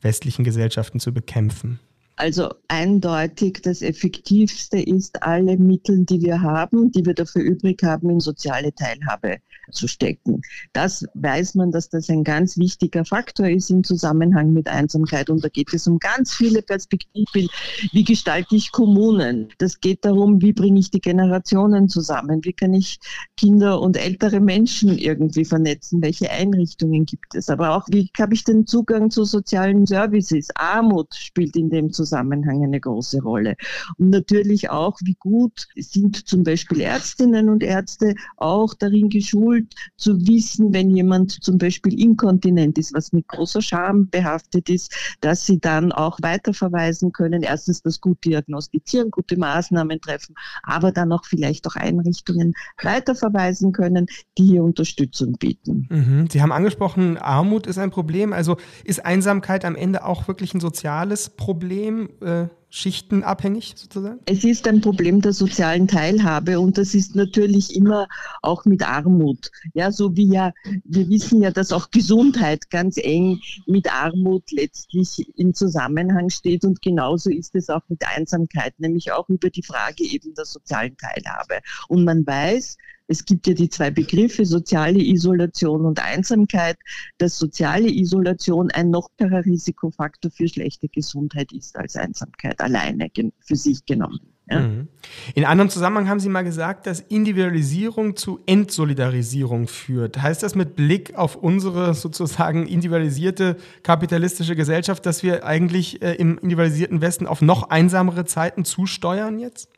westlichen 0.00 0.44
Gesellschaften 0.44 1.00
zu 1.00 1.12
bekämpfen? 1.12 1.80
Also 2.18 2.48
eindeutig 2.66 3.60
das 3.62 3.80
Effektivste 3.80 4.80
ist, 4.80 5.22
alle 5.22 5.56
Mittel, 5.56 6.04
die 6.04 6.20
wir 6.20 6.42
haben, 6.42 6.90
die 6.90 7.06
wir 7.06 7.14
dafür 7.14 7.42
übrig 7.42 7.80
haben, 7.84 8.10
in 8.10 8.18
soziale 8.18 8.74
Teilhabe 8.74 9.36
zu 9.70 9.86
stecken. 9.86 10.42
Das 10.72 11.04
weiß 11.14 11.54
man, 11.54 11.70
dass 11.70 11.90
das 11.90 12.08
ein 12.08 12.24
ganz 12.24 12.56
wichtiger 12.58 13.04
Faktor 13.04 13.46
ist 13.46 13.70
im 13.70 13.84
Zusammenhang 13.84 14.52
mit 14.52 14.66
Einsamkeit. 14.66 15.30
Und 15.30 15.44
da 15.44 15.48
geht 15.48 15.72
es 15.72 15.86
um 15.86 16.00
ganz 16.00 16.34
viele 16.34 16.60
Perspektiven. 16.60 17.48
Wie 17.92 18.02
gestalte 18.02 18.56
ich 18.56 18.72
Kommunen? 18.72 19.50
Das 19.58 19.78
geht 19.78 20.04
darum, 20.04 20.42
wie 20.42 20.52
bringe 20.52 20.80
ich 20.80 20.90
die 20.90 21.00
Generationen 21.00 21.88
zusammen? 21.88 22.40
Wie 22.42 22.52
kann 22.52 22.74
ich 22.74 22.98
Kinder 23.36 23.80
und 23.80 23.96
ältere 23.96 24.40
Menschen 24.40 24.98
irgendwie 24.98 25.44
vernetzen? 25.44 26.02
Welche 26.02 26.32
Einrichtungen 26.32 27.04
gibt 27.04 27.36
es? 27.36 27.48
Aber 27.48 27.76
auch, 27.76 27.86
wie 27.92 28.10
habe 28.18 28.34
ich 28.34 28.42
den 28.42 28.66
Zugang 28.66 29.12
zu 29.12 29.22
sozialen 29.22 29.86
Services? 29.86 30.48
Armut 30.56 31.14
spielt 31.14 31.54
in 31.54 31.70
dem 31.70 31.92
Zusammenhang 31.92 32.07
eine 32.12 32.80
große 32.80 33.22
Rolle. 33.22 33.56
Und 33.98 34.10
natürlich 34.10 34.70
auch, 34.70 34.98
wie 35.02 35.16
gut 35.18 35.68
sind 35.76 36.28
zum 36.28 36.42
Beispiel 36.42 36.80
Ärztinnen 36.80 37.48
und 37.48 37.62
Ärzte 37.62 38.14
auch 38.36 38.74
darin 38.74 39.08
geschult, 39.08 39.28
geschult 39.28 39.74
zu 39.96 40.26
wissen, 40.26 40.72
wenn 40.72 40.90
jemand 40.90 41.32
zum 41.42 41.58
Beispiel 41.58 42.00
inkontinent 42.00 42.78
ist, 42.78 42.94
was 42.94 43.12
mit 43.12 43.26
großer 43.28 43.62
Scham 43.62 44.08
behaftet 44.10 44.68
ist, 44.68 44.94
dass 45.20 45.44
sie 45.46 45.58
dann 45.58 45.92
auch 45.92 46.18
weiterverweisen 46.22 47.12
können. 47.12 47.42
Erstens 47.42 47.82
das 47.82 48.00
gut 48.00 48.24
diagnostizieren, 48.24 49.10
gute 49.10 49.36
Maßnahmen 49.36 50.00
treffen, 50.00 50.34
aber 50.62 50.92
dann 50.92 51.12
auch 51.12 51.24
vielleicht 51.24 51.66
auch 51.66 51.76
Einrichtungen 51.76 52.54
weiterverweisen 52.82 53.72
können, 53.72 54.06
die 54.36 54.44
hier 54.44 54.64
Unterstützung 54.64 55.32
bieten. 55.32 55.86
Mhm. 55.90 56.28
Sie 56.30 56.42
haben 56.42 56.52
angesprochen, 56.52 57.18
Armut 57.18 57.66
ist 57.66 57.78
ein 57.78 57.90
Problem. 57.90 58.32
Also 58.32 58.56
ist 58.84 59.04
Einsamkeit 59.04 59.64
am 59.64 59.76
Ende 59.76 60.04
auch 60.04 60.28
wirklich 60.28 60.54
ein 60.54 60.60
soziales 60.60 61.30
Problem? 61.30 61.97
Äh 62.20 62.48
schichtenabhängig 62.70 63.74
sozusagen? 63.76 64.20
Es 64.26 64.44
ist 64.44 64.66
ein 64.68 64.80
Problem 64.80 65.20
der 65.20 65.32
sozialen 65.32 65.88
Teilhabe 65.88 66.60
und 66.60 66.76
das 66.76 66.94
ist 66.94 67.14
natürlich 67.14 67.74
immer 67.74 68.08
auch 68.42 68.64
mit 68.64 68.86
Armut. 68.86 69.50
Ja, 69.74 69.90
so 69.90 70.16
wie 70.16 70.32
ja, 70.32 70.52
wir 70.84 71.08
wissen 71.08 71.42
ja, 71.42 71.50
dass 71.50 71.72
auch 71.72 71.90
Gesundheit 71.90 72.70
ganz 72.70 72.98
eng 72.98 73.40
mit 73.66 73.92
Armut 73.92 74.50
letztlich 74.52 75.26
in 75.36 75.54
Zusammenhang 75.54 76.28
steht 76.30 76.64
und 76.64 76.82
genauso 76.82 77.30
ist 77.30 77.54
es 77.54 77.70
auch 77.70 77.82
mit 77.88 78.02
Einsamkeit, 78.06 78.78
nämlich 78.78 79.12
auch 79.12 79.28
über 79.28 79.50
die 79.50 79.62
Frage 79.62 80.04
eben 80.04 80.34
der 80.34 80.44
sozialen 80.44 80.96
Teilhabe. 80.96 81.60
Und 81.88 82.04
man 82.04 82.26
weiß, 82.26 82.76
es 83.08 83.24
gibt 83.24 83.46
ja 83.46 83.54
die 83.54 83.70
zwei 83.70 83.90
Begriffe 83.90 84.44
soziale 84.44 85.00
Isolation 85.00 85.84
und 85.86 85.98
Einsamkeit, 86.02 86.76
dass 87.16 87.38
soziale 87.38 87.90
Isolation 87.90 88.70
ein 88.70 88.90
noch 88.90 89.08
höherer 89.18 89.44
Risikofaktor 89.44 90.30
für 90.30 90.46
schlechte 90.46 90.88
Gesundheit 90.88 91.52
ist 91.52 91.76
als 91.76 91.96
Einsamkeit 91.96 92.60
alleine 92.60 93.08
für 93.40 93.56
sich 93.56 93.84
genommen. 93.86 94.20
Ja. 94.50 94.60
Mhm. 94.60 94.88
In 95.34 95.44
anderem 95.44 95.68
Zusammenhang 95.68 96.08
haben 96.08 96.20
Sie 96.20 96.28
mal 96.28 96.42
gesagt, 96.42 96.86
dass 96.86 97.00
Individualisierung 97.00 98.16
zu 98.16 98.40
Entsolidarisierung 98.46 99.68
führt. 99.68 100.22
Heißt 100.22 100.42
das 100.42 100.54
mit 100.54 100.74
Blick 100.74 101.14
auf 101.16 101.36
unsere 101.36 101.94
sozusagen 101.94 102.66
individualisierte 102.66 103.56
kapitalistische 103.82 104.56
Gesellschaft, 104.56 105.04
dass 105.04 105.22
wir 105.22 105.44
eigentlich 105.44 106.02
äh, 106.02 106.14
im 106.14 106.38
individualisierten 106.38 107.00
Westen 107.00 107.26
auf 107.26 107.42
noch 107.42 107.70
einsamere 107.70 108.24
Zeiten 108.24 108.64
zusteuern 108.64 109.38
jetzt? 109.38 109.68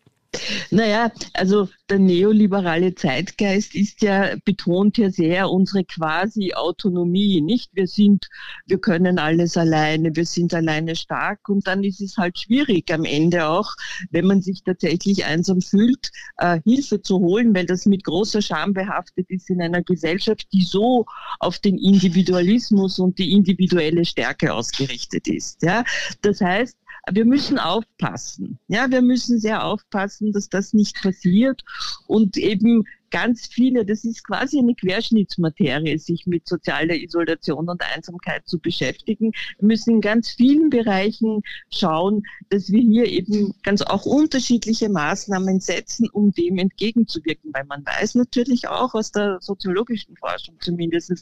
Naja, 0.71 1.11
also 1.35 1.69
der 1.89 1.99
neoliberale 1.99 2.95
Zeitgeist 2.95 3.75
ist 3.75 4.01
ja, 4.03 4.37
betont 4.45 4.97
ja 4.97 5.11
sehr 5.11 5.51
unsere 5.51 5.85
quasi 5.85 6.53
Autonomie, 6.55 7.41
nicht? 7.41 7.71
Wir 7.75 7.89
sind, 7.89 8.29
wir 8.67 8.79
können 8.79 9.19
alles 9.19 9.57
alleine, 9.57 10.15
wir 10.15 10.25
sind 10.25 10.55
alleine 10.55 10.95
stark 10.95 11.49
und 11.49 11.67
dann 11.67 11.83
ist 11.83 12.01
es 12.01 12.17
halt 12.17 12.39
schwierig 12.39 12.93
am 12.93 13.05
Ende 13.05 13.49
auch, 13.49 13.75
wenn 14.11 14.27
man 14.27 14.41
sich 14.41 14.63
tatsächlich 14.63 15.25
einsam 15.25 15.61
fühlt, 15.61 16.11
äh, 16.39 16.61
Hilfe 16.65 17.03
zu 17.03 17.19
holen, 17.19 17.53
weil 17.55 17.67
das 17.67 17.87
mit 17.87 18.05
großer 18.05 18.41
Scham 18.41 18.73
behaftet 18.73 19.29
ist 19.31 19.51
in 19.51 19.61
einer 19.61 19.83
Gesellschaft, 19.83 20.47
die 20.53 20.63
so 20.63 21.07
auf 21.41 21.59
den 21.59 21.77
Individualismus 21.77 23.01
und 23.01 23.19
die 23.19 23.33
individuelle 23.33 24.05
Stärke 24.05 24.55
ausgerichtet 24.55 25.27
ist. 25.27 25.63
Ja, 25.63 25.83
das 26.23 26.41
heißt, 26.41 26.77
wir 27.11 27.25
müssen 27.25 27.59
aufpassen. 27.59 28.59
Ja, 28.69 28.91
wir 28.91 29.03
müssen 29.03 29.39
sehr 29.41 29.65
aufpassen, 29.65 30.33
dass 30.33 30.49
das 30.49 30.73
nicht 30.73 31.01
passiert 31.03 31.63
und 32.07 32.37
eben 32.37 32.85
ganz 33.11 33.47
viele, 33.47 33.85
das 33.85 34.05
ist 34.05 34.25
quasi 34.25 34.59
eine 34.59 34.75
Querschnittsmaterie, 34.75 35.99
sich 35.99 36.27
mit 36.27 36.49
sozialer 36.49 36.95
Isolation 36.95 37.69
und 37.69 37.83
Einsamkeit 37.95 38.47
zu 38.47 38.59
beschäftigen. 38.59 39.33
Wir 39.59 39.67
müssen 39.67 39.97
in 39.97 40.01
ganz 40.01 40.31
vielen 40.31 40.71
Bereichen 40.71 41.43
schauen, 41.71 42.23
dass 42.49 42.71
wir 42.71 42.81
hier 42.81 43.07
eben 43.07 43.55
ganz 43.63 43.83
auch 43.83 44.07
unterschiedliche 44.07 44.89
Maßnahmen 44.89 45.61
setzen, 45.61 46.09
um 46.11 46.33
dem 46.33 46.59
entgegenzuwirken, 46.59 47.53
weil 47.53 47.65
man 47.65 47.85
weiß 47.85 48.15
natürlich 48.15 48.69
auch 48.69 48.95
aus 48.95 49.11
der 49.13 49.39
soziologischen 49.41 50.17
Forschung 50.17 50.57
zumindest, 50.61 51.13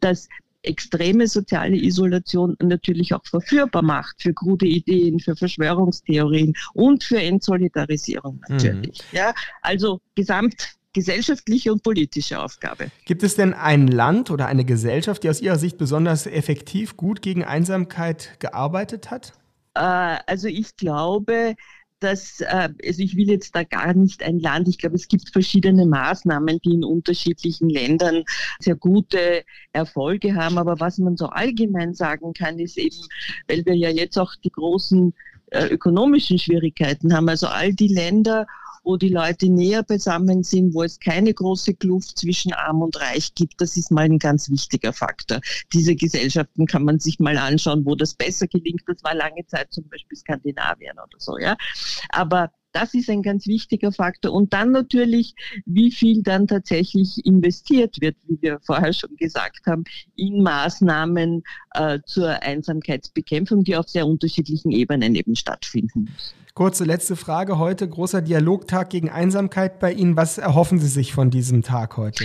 dass 0.00 0.28
extreme 0.62 1.26
soziale 1.26 1.76
Isolation 1.76 2.56
natürlich 2.62 3.14
auch 3.14 3.24
verführbar 3.24 3.82
macht 3.82 4.22
für 4.22 4.34
krude 4.34 4.66
Ideen, 4.66 5.20
für 5.20 5.36
Verschwörungstheorien 5.36 6.54
und 6.74 7.04
für 7.04 7.20
Entsolidarisierung 7.20 8.40
natürlich. 8.48 9.00
Mhm. 9.12 9.16
Ja, 9.16 9.34
also 9.62 10.00
gesamt 10.14 10.76
gesellschaftliche 10.92 11.72
und 11.72 11.82
politische 11.82 12.40
Aufgabe. 12.40 12.90
Gibt 13.04 13.22
es 13.22 13.36
denn 13.36 13.54
ein 13.54 13.86
Land 13.86 14.30
oder 14.30 14.46
eine 14.46 14.64
Gesellschaft, 14.64 15.22
die 15.22 15.30
aus 15.30 15.40
Ihrer 15.40 15.58
Sicht 15.58 15.78
besonders 15.78 16.26
effektiv 16.26 16.96
gut 16.96 17.22
gegen 17.22 17.44
Einsamkeit 17.44 18.40
gearbeitet 18.40 19.10
hat? 19.10 19.34
Äh, 19.74 19.80
also 20.26 20.48
ich 20.48 20.76
glaube, 20.76 21.54
dass, 22.00 22.40
äh, 22.40 22.70
also 22.84 23.02
ich 23.02 23.16
will 23.16 23.28
jetzt 23.28 23.54
da 23.54 23.62
gar 23.62 23.94
nicht 23.94 24.22
ein 24.22 24.40
Land, 24.40 24.68
ich 24.68 24.78
glaube, 24.78 24.96
es 24.96 25.08
gibt 25.08 25.30
verschiedene 25.30 25.86
Maßnahmen, 25.86 26.60
die 26.64 26.74
in 26.74 26.84
unterschiedlichen 26.84 27.68
Ländern 27.68 28.24
sehr 28.58 28.76
gute 28.76 29.44
Erfolge 29.72 30.34
haben. 30.34 30.58
Aber 30.58 30.80
was 30.80 30.98
man 30.98 31.16
so 31.16 31.26
allgemein 31.26 31.94
sagen 31.94 32.32
kann, 32.32 32.58
ist 32.58 32.78
eben, 32.78 32.96
weil 33.48 33.64
wir 33.64 33.74
ja 33.74 33.90
jetzt 33.90 34.18
auch 34.18 34.34
die 34.42 34.50
großen 34.50 35.14
äh, 35.50 35.66
ökonomischen 35.66 36.38
Schwierigkeiten 36.38 37.14
haben, 37.14 37.28
also 37.28 37.46
all 37.46 37.72
die 37.72 37.88
Länder, 37.88 38.46
wo 38.90 38.96
die 38.96 39.08
Leute 39.08 39.48
näher 39.48 39.84
beisammen 39.84 40.42
sind, 40.42 40.74
wo 40.74 40.82
es 40.82 40.98
keine 40.98 41.32
große 41.32 41.74
Kluft 41.74 42.18
zwischen 42.18 42.52
Arm 42.52 42.82
und 42.82 43.00
Reich 43.00 43.36
gibt. 43.36 43.60
Das 43.60 43.76
ist 43.76 43.92
mal 43.92 44.04
ein 44.04 44.18
ganz 44.18 44.50
wichtiger 44.50 44.92
Faktor. 44.92 45.40
Diese 45.72 45.94
Gesellschaften 45.94 46.66
kann 46.66 46.82
man 46.82 46.98
sich 46.98 47.20
mal 47.20 47.38
anschauen, 47.38 47.86
wo 47.86 47.94
das 47.94 48.14
besser 48.14 48.48
gelingt. 48.48 48.82
Das 48.88 49.04
war 49.04 49.14
lange 49.14 49.46
Zeit 49.46 49.72
zum 49.72 49.88
Beispiel 49.88 50.18
Skandinavien 50.18 50.94
oder 50.94 51.18
so, 51.18 51.38
ja. 51.38 51.56
Aber 52.08 52.50
das 52.72 52.94
ist 52.94 53.08
ein 53.10 53.22
ganz 53.22 53.46
wichtiger 53.46 53.92
Faktor. 53.92 54.32
Und 54.32 54.52
dann 54.52 54.72
natürlich, 54.72 55.34
wie 55.66 55.92
viel 55.92 56.24
dann 56.24 56.48
tatsächlich 56.48 57.24
investiert 57.24 58.00
wird, 58.00 58.16
wie 58.26 58.38
wir 58.42 58.58
vorher 58.60 58.92
schon 58.92 59.14
gesagt 59.16 59.66
haben, 59.66 59.84
in 60.16 60.42
Maßnahmen 60.42 61.44
äh, 61.74 62.00
zur 62.06 62.42
Einsamkeitsbekämpfung, 62.42 63.62
die 63.62 63.76
auf 63.76 63.88
sehr 63.88 64.06
unterschiedlichen 64.06 64.72
Ebenen 64.72 65.14
eben 65.14 65.36
stattfinden. 65.36 66.10
Kurze 66.54 66.84
letzte 66.84 67.16
Frage 67.16 67.58
heute. 67.58 67.88
Großer 67.88 68.22
Dialogtag 68.22 68.90
gegen 68.90 69.10
Einsamkeit 69.10 69.78
bei 69.78 69.92
Ihnen. 69.92 70.16
Was 70.16 70.38
erhoffen 70.38 70.78
Sie 70.78 70.88
sich 70.88 71.12
von 71.12 71.30
diesem 71.30 71.62
Tag 71.62 71.96
heute? 71.96 72.24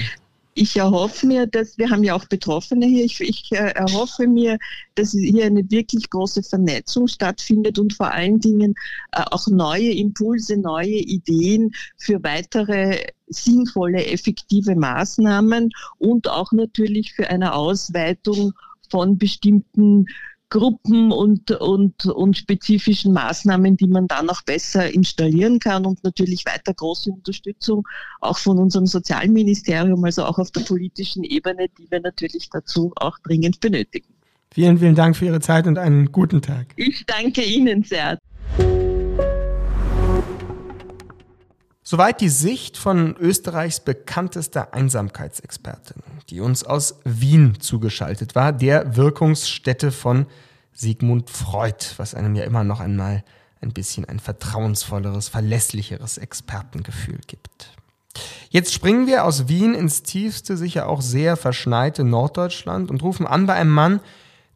ich 0.56 0.78
erhoffe 0.78 1.28
mir, 1.28 1.48
dass 1.48 1.78
wir 1.78 1.90
haben 1.90 2.04
ja 2.04 2.16
auch 2.16 2.26
Betroffene 2.26 2.86
hier, 2.86 3.04
ich, 3.04 3.20
ich 3.20 3.52
äh, 3.52 3.74
erhoffe 3.76 4.26
mir, 4.26 4.58
dass 4.96 5.12
hier 5.12 5.46
eine 5.46 5.70
wirklich 5.70 6.10
große 6.10 6.44
Vernetzung 6.44 7.10
stattfindet 7.10 7.78
und 7.78 7.94
vor 7.94 8.12
allen 8.12 8.40
Dingen 8.40 8.74
äh, 9.12 9.22
auch 9.32 9.48
neue 9.48 9.92
Impulse, 9.92 10.56
neue 10.56 10.88
Ideen 10.88 11.74
für 11.98 12.24
weitere 12.24 13.06
sinnvolle, 13.28 14.06
effektive 14.06 14.76
Maßnahmen 14.76 15.72
und 15.98 16.30
auch 16.30 16.54
natürlich 16.54 17.14
für 17.14 17.30
eine 17.30 17.54
Ausweitung 17.54 18.54
von 18.90 19.18
bestimmten 19.18 20.06
Gruppen 20.50 21.12
und, 21.12 21.52
und, 21.52 22.06
und 22.06 22.38
spezifischen 22.38 23.14
Maßnahmen, 23.14 23.78
die 23.78 23.88
man 23.88 24.08
dann 24.08 24.30
auch 24.30 24.42
besser 24.44 24.94
installieren 24.94 25.60
kann 25.60 25.86
und 25.86 26.04
natürlich 26.04 26.46
weiter 26.46 26.74
große 26.74 27.12
Unterstützung 27.12 27.88
auch 28.22 28.38
von 28.38 28.60
unserem 28.60 28.86
Sozialministerium, 28.86 30.04
also 30.04 30.24
auch 30.24 30.38
auf 30.38 30.52
der 30.52 30.62
politischen 30.62 31.24
Ebene, 31.24 31.68
die 31.78 31.90
wir 31.90 32.00
natürlich 32.00 32.50
dazu 32.50 32.94
auch 32.96 33.18
dringend 33.20 33.60
benötigen. 33.60 34.08
Vielen, 34.52 34.78
vielen 34.78 34.96
Dank 34.96 35.18
für 35.18 35.26
Ihre 35.26 35.42
Zeit 35.42 35.68
und 35.68 35.78
einen 35.78 36.12
guten 36.12 36.42
Tag. 36.42 36.68
Ich 36.78 37.06
danke 37.06 37.44
Ihnen 37.44 37.84
sehr. 37.84 38.20
Soweit 41.88 42.20
die 42.20 42.30
Sicht 42.30 42.78
von 42.78 43.16
Österreichs 43.16 43.80
bekanntester 43.80 44.74
Einsamkeitsexpertin, 44.74 46.02
die 46.32 46.40
uns 46.40 46.64
aus 46.64 46.96
Wien 47.04 47.60
zugeschaltet 47.60 48.34
war, 48.34 48.54
der 48.54 48.96
Wirkungsstätte 48.96 49.92
von 49.92 50.26
Sigmund 50.74 51.30
Freud, 51.30 51.86
was 51.98 52.16
einem 52.16 52.34
ja 52.34 52.44
immer 52.44 52.64
noch 52.64 52.80
einmal 52.80 53.24
ein 53.62 53.72
bisschen 53.72 54.04
ein 54.06 54.20
vertrauensvolleres, 54.20 55.30
verlässlicheres 55.30 56.18
Expertengefühl 56.18 57.20
gibt. 57.28 57.70
Jetzt 58.50 58.74
springen 58.74 59.06
wir 59.06 59.24
aus 59.24 59.48
Wien 59.48 59.76
ins 59.76 60.02
tiefste, 60.02 60.58
sicher 60.58 60.90
auch 60.90 61.02
sehr 61.04 61.38
verschneite 61.38 62.04
Norddeutschland 62.04 62.90
und 62.90 63.04
rufen 63.04 63.28
an 63.28 63.46
bei 63.46 63.54
einem 63.54 63.70
Mann, 63.70 64.00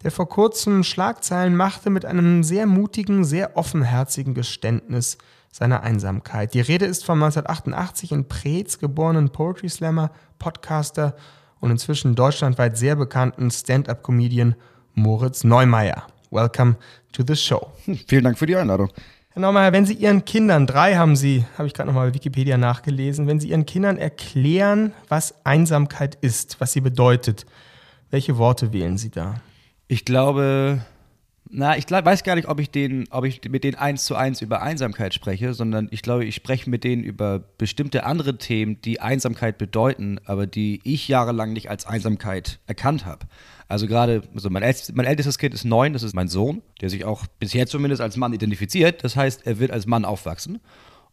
der 0.01 0.09
vor 0.09 0.29
kurzem 0.29 0.83
Schlagzeilen 0.83 1.55
machte 1.55 1.91
mit 1.91 2.05
einem 2.05 2.41
sehr 2.41 2.65
mutigen, 2.65 3.23
sehr 3.23 3.55
offenherzigen 3.55 4.33
Geständnis 4.33 5.19
seiner 5.51 5.83
Einsamkeit. 5.83 6.53
Die 6.53 6.62
Rede 6.62 6.85
ist 6.85 7.05
vom 7.05 7.21
1988 7.21 8.12
in 8.12 8.27
Preetz 8.27 8.79
geborenen 8.79 9.29
Poetry 9.29 9.69
Slammer, 9.69 10.12
Podcaster 10.38 11.15
und 11.59 11.71
inzwischen 11.71 12.15
deutschlandweit 12.15 12.77
sehr 12.77 12.95
bekannten 12.95 13.51
Stand-up-Comedian 13.51 14.55
Moritz 14.93 15.43
Neumeier. 15.43 16.07
Welcome 16.31 16.75
to 17.12 17.23
the 17.25 17.35
show. 17.35 17.71
Vielen 18.07 18.23
Dank 18.23 18.38
für 18.38 18.45
die 18.45 18.55
Einladung. 18.55 18.89
Herr 19.31 19.41
Neumeier, 19.41 19.71
wenn 19.73 19.85
Sie 19.85 19.93
Ihren 19.93 20.25
Kindern, 20.25 20.65
drei 20.65 20.95
haben 20.95 21.15
Sie, 21.15 21.45
habe 21.57 21.67
ich 21.67 21.73
gerade 21.73 21.88
nochmal 21.88 22.09
bei 22.09 22.15
Wikipedia 22.15 22.57
nachgelesen, 22.57 23.27
wenn 23.27 23.39
Sie 23.39 23.49
Ihren 23.49 23.65
Kindern 23.65 23.97
erklären, 23.97 24.93
was 25.07 25.45
Einsamkeit 25.45 26.17
ist, 26.21 26.59
was 26.59 26.73
sie 26.73 26.81
bedeutet, 26.81 27.45
welche 28.09 28.38
Worte 28.38 28.73
wählen 28.73 28.97
Sie 28.97 29.12
da? 29.12 29.35
Ich 29.88 30.03
glaube, 30.03 30.81
na, 31.51 31.75
ich 31.77 31.89
weiß 31.89 32.23
gar 32.23 32.35
nicht, 32.35 32.47
ob 32.47 32.59
ich, 32.59 32.69
den, 32.69 33.07
ob 33.09 33.25
ich 33.25 33.41
mit 33.49 33.63
denen 33.63 33.75
eins 33.75 34.05
zu 34.05 34.15
eins 34.15 34.41
über 34.41 34.62
Einsamkeit 34.62 35.15
spreche, 35.15 35.55
sondern 35.55 35.88
ich 35.89 36.03
glaube, 36.03 36.23
ich 36.23 36.35
spreche 36.35 36.69
mit 36.69 36.83
denen 36.83 37.03
über 37.03 37.39
bestimmte 37.39 38.03
andere 38.05 38.38
Themen, 38.38 38.79
die 38.81 39.01
Einsamkeit 39.01 39.57
bedeuten, 39.57 40.19
aber 40.25 40.45
die 40.45 40.79
ich 40.83 41.07
jahrelang 41.07 41.51
nicht 41.53 41.69
als 41.71 41.88
Einsamkeit 41.88 42.59
erkannt 42.67 43.07
habe. 43.07 43.25
Also 43.67 43.88
gerade, 43.88 44.21
also 44.35 44.51
mein, 44.51 44.62
ältestes, 44.62 44.95
mein 44.95 45.07
ältestes 45.07 45.39
Kind 45.39 45.55
ist 45.55 45.65
neun, 45.65 45.93
das 45.93 46.03
ist 46.03 46.13
mein 46.13 46.27
Sohn, 46.27 46.62
der 46.81 46.91
sich 46.91 47.03
auch 47.03 47.25
bisher 47.39 47.65
zumindest 47.65 48.01
als 48.01 48.15
Mann 48.15 48.33
identifiziert. 48.33 49.03
Das 49.03 49.15
heißt, 49.15 49.47
er 49.47 49.59
wird 49.59 49.71
als 49.71 49.88
Mann 49.88 50.05
aufwachsen. 50.05 50.59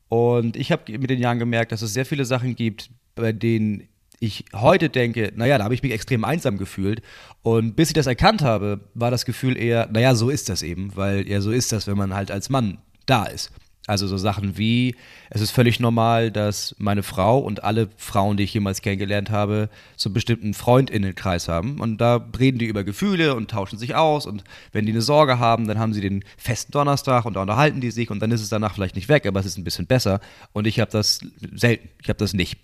Und 0.08 0.56
ich 0.56 0.70
habe 0.70 0.98
mit 0.98 1.08
den 1.08 1.18
Jahren 1.18 1.38
gemerkt, 1.38 1.72
dass 1.72 1.80
es 1.80 1.94
sehr 1.94 2.06
viele 2.06 2.26
Sachen 2.26 2.56
gibt, 2.56 2.90
bei 3.14 3.32
denen 3.32 3.88
ich 4.20 4.44
heute 4.54 4.88
denke, 4.88 5.32
naja, 5.36 5.58
da 5.58 5.64
habe 5.64 5.74
ich 5.74 5.82
mich 5.82 5.92
extrem 5.92 6.24
einsam 6.24 6.58
gefühlt. 6.58 7.02
Und 7.42 7.76
bis 7.76 7.88
ich 7.88 7.94
das 7.94 8.06
erkannt 8.06 8.42
habe, 8.42 8.80
war 8.94 9.10
das 9.10 9.24
Gefühl 9.24 9.56
eher, 9.56 9.88
naja, 9.92 10.14
so 10.14 10.30
ist 10.30 10.48
das 10.48 10.62
eben, 10.62 10.96
weil 10.96 11.28
ja, 11.28 11.40
so 11.40 11.50
ist 11.50 11.72
das, 11.72 11.86
wenn 11.86 11.96
man 11.96 12.14
halt 12.14 12.30
als 12.30 12.48
Mann 12.48 12.78
da 13.06 13.24
ist. 13.24 13.50
Also 13.86 14.08
so 14.08 14.16
Sachen 14.16 14.58
wie, 14.58 14.96
es 15.30 15.40
ist 15.40 15.52
völlig 15.52 15.78
normal, 15.78 16.32
dass 16.32 16.74
meine 16.78 17.04
Frau 17.04 17.38
und 17.38 17.62
alle 17.62 17.88
Frauen, 17.96 18.36
die 18.36 18.42
ich 18.42 18.52
jemals 18.52 18.82
kennengelernt 18.82 19.30
habe, 19.30 19.68
so 19.96 20.08
einen 20.08 20.14
bestimmten 20.14 20.54
Freundinnenkreis 20.54 21.46
haben. 21.46 21.78
Und 21.78 21.98
da 21.98 22.26
reden 22.36 22.58
die 22.58 22.66
über 22.66 22.82
Gefühle 22.82 23.36
und 23.36 23.48
tauschen 23.48 23.78
sich 23.78 23.94
aus. 23.94 24.26
Und 24.26 24.42
wenn 24.72 24.86
die 24.86 24.92
eine 24.92 25.02
Sorge 25.02 25.38
haben, 25.38 25.68
dann 25.68 25.78
haben 25.78 25.92
sie 25.92 26.00
den 26.00 26.24
festen 26.36 26.72
Donnerstag 26.72 27.26
und 27.26 27.34
da 27.34 27.42
unterhalten 27.42 27.80
die 27.80 27.92
sich 27.92 28.10
und 28.10 28.18
dann 28.18 28.32
ist 28.32 28.42
es 28.42 28.48
danach 28.48 28.74
vielleicht 28.74 28.96
nicht 28.96 29.08
weg, 29.08 29.24
aber 29.24 29.38
es 29.38 29.46
ist 29.46 29.56
ein 29.56 29.64
bisschen 29.64 29.86
besser. 29.86 30.20
Und 30.52 30.66
ich 30.66 30.80
habe 30.80 30.90
das 30.90 31.20
selten, 31.54 31.88
ich 32.02 32.08
habe 32.08 32.18
das 32.18 32.32
nicht. 32.32 32.58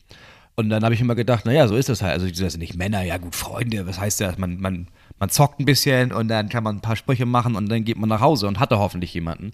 Und 0.55 0.69
dann 0.69 0.85
habe 0.85 0.95
ich 0.95 1.01
immer 1.01 1.15
gedacht, 1.15 1.47
naja, 1.47 1.67
so 1.67 1.77
ist 1.77 1.89
das 1.89 2.03
halt. 2.03 2.13
Also 2.13 2.27
das 2.27 2.53
sind 2.53 2.61
nicht 2.61 2.77
Männer, 2.77 3.03
ja 3.03 3.17
gut, 3.17 3.35
Freunde, 3.35 3.87
was 3.87 3.99
heißt 3.99 4.21
das? 4.21 4.37
Man, 4.37 4.61
man, 4.61 4.89
man 5.19 5.31
zockt 5.31 5.61
ein 5.61 5.65
bisschen 5.65 6.13
und 6.13 6.29
dann 6.29 6.49
kann 6.51 6.63
man 6.63 6.77
ein 6.77 6.81
paar 6.83 6.97
Sprüche 6.97 7.25
machen 7.25 7.57
und 7.57 7.69
dann 7.71 7.85
geht 7.85 7.97
man 7.97 8.09
nach 8.09 8.21
Hause 8.21 8.49
und 8.49 8.61
hatte 8.61 8.79
hoffentlich 8.79 9.15
jemanden. 9.15 9.53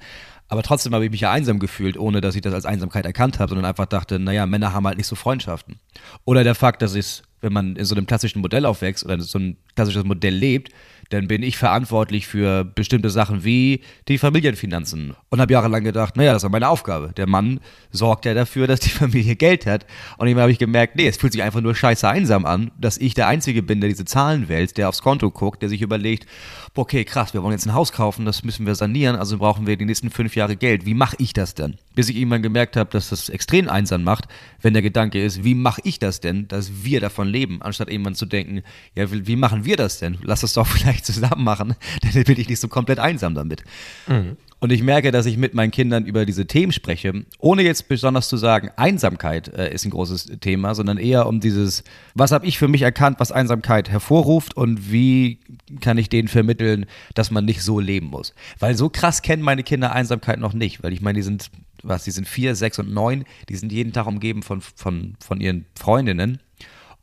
Aber 0.48 0.62
trotzdem 0.62 0.94
habe 0.94 1.04
ich 1.04 1.10
mich 1.10 1.20
ja 1.20 1.30
einsam 1.30 1.58
gefühlt, 1.58 1.96
ohne 1.98 2.20
dass 2.20 2.34
ich 2.34 2.40
das 2.40 2.54
als 2.54 2.64
Einsamkeit 2.64 3.04
erkannt 3.04 3.38
habe, 3.38 3.50
sondern 3.50 3.66
einfach 3.66 3.86
dachte, 3.86 4.18
naja, 4.18 4.46
Männer 4.46 4.72
haben 4.72 4.86
halt 4.86 4.96
nicht 4.96 5.06
so 5.06 5.14
Freundschaften. 5.14 5.78
Oder 6.24 6.42
der 6.42 6.54
Fakt, 6.54 6.82
dass 6.82 6.94
es, 6.94 7.22
wenn 7.42 7.52
man 7.52 7.76
in 7.76 7.84
so 7.84 7.94
einem 7.94 8.06
klassischen 8.06 8.40
Modell 8.40 8.66
aufwächst 8.66 9.04
oder 9.04 9.20
so 9.20 9.38
ein 9.38 9.58
klassisches 9.76 10.04
Modell 10.04 10.34
lebt, 10.34 10.72
dann 11.10 11.28
bin 11.28 11.42
ich 11.42 11.56
verantwortlich 11.56 12.26
für 12.26 12.64
bestimmte 12.64 13.10
Sachen 13.10 13.44
wie 13.44 13.80
die 14.08 14.18
Familienfinanzen. 14.18 15.14
Und 15.30 15.40
habe 15.40 15.52
jahrelang 15.52 15.84
gedacht, 15.84 16.16
naja, 16.16 16.32
das 16.32 16.44
ist 16.44 16.50
meine 16.50 16.68
Aufgabe. 16.68 17.12
Der 17.16 17.26
Mann 17.26 17.60
sorgt 17.90 18.24
ja 18.24 18.34
dafür, 18.34 18.66
dass 18.66 18.80
die 18.80 18.88
Familie 18.90 19.36
Geld 19.36 19.66
hat. 19.66 19.86
Und 20.18 20.26
irgendwann 20.26 20.42
habe 20.42 20.52
ich 20.52 20.58
gemerkt, 20.58 20.96
nee, 20.96 21.06
es 21.06 21.16
fühlt 21.16 21.32
sich 21.32 21.42
einfach 21.42 21.60
nur 21.60 21.74
scheiße 21.74 22.08
einsam 22.08 22.44
an, 22.44 22.70
dass 22.78 22.98
ich 22.98 23.14
der 23.14 23.26
Einzige 23.28 23.62
bin, 23.62 23.80
der 23.80 23.88
diese 23.88 24.04
Zahlen 24.04 24.48
wählt, 24.48 24.76
der 24.76 24.88
aufs 24.88 25.02
Konto 25.02 25.30
guckt, 25.30 25.62
der 25.62 25.68
sich 25.68 25.82
überlegt, 25.82 26.26
okay, 26.74 27.04
krass, 27.04 27.34
wir 27.34 27.42
wollen 27.42 27.52
jetzt 27.52 27.66
ein 27.66 27.74
Haus 27.74 27.92
kaufen, 27.92 28.24
das 28.24 28.44
müssen 28.44 28.66
wir 28.66 28.74
sanieren, 28.74 29.16
also 29.16 29.38
brauchen 29.38 29.66
wir 29.66 29.76
die 29.76 29.84
nächsten 29.84 30.10
fünf 30.10 30.36
Jahre 30.36 30.56
Geld. 30.56 30.86
Wie 30.86 30.94
mache 30.94 31.16
ich 31.18 31.32
das 31.32 31.54
denn? 31.54 31.76
Bis 31.94 32.08
ich 32.08 32.16
irgendwann 32.16 32.42
gemerkt 32.42 32.76
habe, 32.76 32.90
dass 32.90 33.08
das 33.08 33.28
extrem 33.28 33.68
einsam 33.68 34.04
macht, 34.04 34.26
wenn 34.62 34.74
der 34.74 34.82
Gedanke 34.82 35.22
ist, 35.22 35.44
wie 35.44 35.54
mache 35.54 35.80
ich 35.84 35.98
das 35.98 36.20
denn, 36.20 36.46
dass 36.48 36.84
wir 36.84 37.00
davon 37.00 37.28
leben, 37.28 37.62
anstatt 37.62 37.90
irgendwann 37.90 38.14
zu 38.14 38.26
denken, 38.26 38.62
ja, 38.94 39.06
wie 39.10 39.36
machen 39.36 39.64
wir 39.64 39.76
das 39.76 39.98
denn? 39.98 40.18
Lass 40.22 40.42
das 40.42 40.52
doch 40.52 40.66
vielleicht 40.97 40.97
zusammen 41.04 41.44
machen, 41.44 41.74
dann 42.02 42.24
bin 42.24 42.40
ich 42.40 42.48
nicht 42.48 42.60
so 42.60 42.68
komplett 42.68 42.98
einsam 42.98 43.34
damit. 43.34 43.64
Mhm. 44.06 44.36
Und 44.60 44.72
ich 44.72 44.82
merke, 44.82 45.12
dass 45.12 45.26
ich 45.26 45.36
mit 45.36 45.54
meinen 45.54 45.70
Kindern 45.70 46.04
über 46.04 46.26
diese 46.26 46.46
Themen 46.46 46.72
spreche, 46.72 47.24
ohne 47.38 47.62
jetzt 47.62 47.86
besonders 47.88 48.28
zu 48.28 48.36
sagen, 48.36 48.70
Einsamkeit 48.76 49.48
äh, 49.54 49.72
ist 49.72 49.84
ein 49.84 49.90
großes 49.90 50.32
Thema, 50.40 50.74
sondern 50.74 50.98
eher 50.98 51.26
um 51.28 51.38
dieses, 51.38 51.84
was 52.14 52.32
habe 52.32 52.44
ich 52.44 52.58
für 52.58 52.66
mich 52.66 52.82
erkannt, 52.82 53.20
was 53.20 53.30
Einsamkeit 53.30 53.88
hervorruft 53.88 54.56
und 54.56 54.90
wie 54.90 55.38
kann 55.80 55.96
ich 55.96 56.08
denen 56.08 56.26
vermitteln, 56.26 56.86
dass 57.14 57.30
man 57.30 57.44
nicht 57.44 57.62
so 57.62 57.78
leben 57.78 58.08
muss. 58.08 58.34
Weil 58.58 58.76
so 58.76 58.88
krass 58.88 59.22
kennen 59.22 59.42
meine 59.42 59.62
Kinder 59.62 59.92
Einsamkeit 59.92 60.40
noch 60.40 60.54
nicht, 60.54 60.82
weil 60.82 60.92
ich 60.92 61.02
meine, 61.02 61.18
die 61.18 61.22
sind, 61.22 61.50
was, 61.84 62.02
die 62.02 62.10
sind 62.10 62.26
vier, 62.26 62.56
sechs 62.56 62.80
und 62.80 62.92
neun, 62.92 63.24
die 63.48 63.56
sind 63.56 63.70
jeden 63.70 63.92
Tag 63.92 64.06
umgeben 64.06 64.42
von, 64.42 64.60
von, 64.60 65.14
von 65.20 65.40
ihren 65.40 65.66
Freundinnen. 65.78 66.40